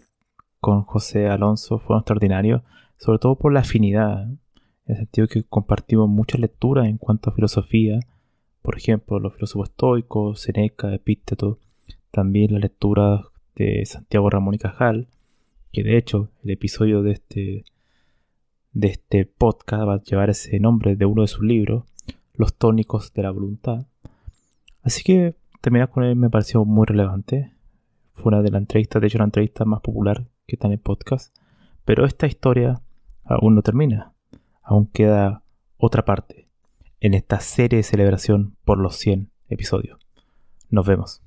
con 0.60 0.82
José 0.82 1.28
Alonso 1.28 1.78
fueron 1.78 2.00
extraordinarios, 2.00 2.62
sobre 2.98 3.18
todo 3.18 3.38
por 3.38 3.52
la 3.52 3.60
afinidad, 3.60 4.24
en 4.24 4.38
el 4.86 4.96
sentido 4.96 5.28
que 5.28 5.44
compartimos 5.44 6.08
muchas 6.08 6.40
lecturas 6.40 6.86
en 6.86 6.98
cuanto 6.98 7.30
a 7.30 7.34
filosofía, 7.34 7.98
por 8.62 8.76
ejemplo, 8.76 9.20
los 9.20 9.34
filósofos 9.34 9.70
estoicos, 9.70 10.40
Seneca, 10.40 10.92
Epícteto, 10.92 11.60
también 12.10 12.52
la 12.52 12.58
lectura 12.58 13.22
de 13.54 13.86
Santiago 13.86 14.28
Ramón 14.28 14.54
y 14.54 14.58
Cajal, 14.58 15.08
que 15.72 15.82
de 15.82 15.96
hecho 15.96 16.30
el 16.42 16.50
episodio 16.50 17.02
de 17.02 17.12
este, 17.12 17.64
de 18.76 18.88
este 18.88 19.24
podcast 19.24 19.88
va 19.88 19.94
a 19.94 20.02
llevar 20.02 20.28
ese 20.28 20.60
nombre 20.60 20.96
de 20.96 21.06
uno 21.06 21.22
de 21.22 21.28
sus 21.28 21.42
libros, 21.42 21.84
Los 22.34 22.58
tónicos 22.58 23.14
de 23.14 23.22
la 23.22 23.30
voluntad. 23.30 23.86
Así 24.82 25.02
que 25.02 25.34
terminar 25.62 25.88
con 25.88 26.04
él 26.04 26.14
me 26.14 26.28
pareció 26.28 26.62
muy 26.66 26.84
relevante. 26.84 27.54
Fue 28.12 28.26
una 28.26 28.42
de 28.42 28.50
las 28.50 28.60
entrevistas, 28.60 29.00
de 29.00 29.08
hecho 29.08 29.16
la 29.16 29.24
entrevista 29.24 29.64
más 29.64 29.80
popular 29.80 30.26
que 30.46 30.56
está 30.56 30.66
en 30.66 30.74
el 30.74 30.78
podcast. 30.78 31.34
Pero 31.86 32.04
esta 32.04 32.26
historia 32.26 32.82
aún 33.24 33.54
no 33.54 33.62
termina. 33.62 34.12
Aún 34.62 34.88
queda 34.88 35.42
otra 35.78 36.04
parte 36.04 36.50
en 37.00 37.14
esta 37.14 37.40
serie 37.40 37.78
de 37.78 37.82
celebración 37.82 38.56
por 38.66 38.76
los 38.76 38.96
100 38.96 39.30
episodios. 39.48 39.98
Nos 40.68 40.86
vemos. 40.86 41.25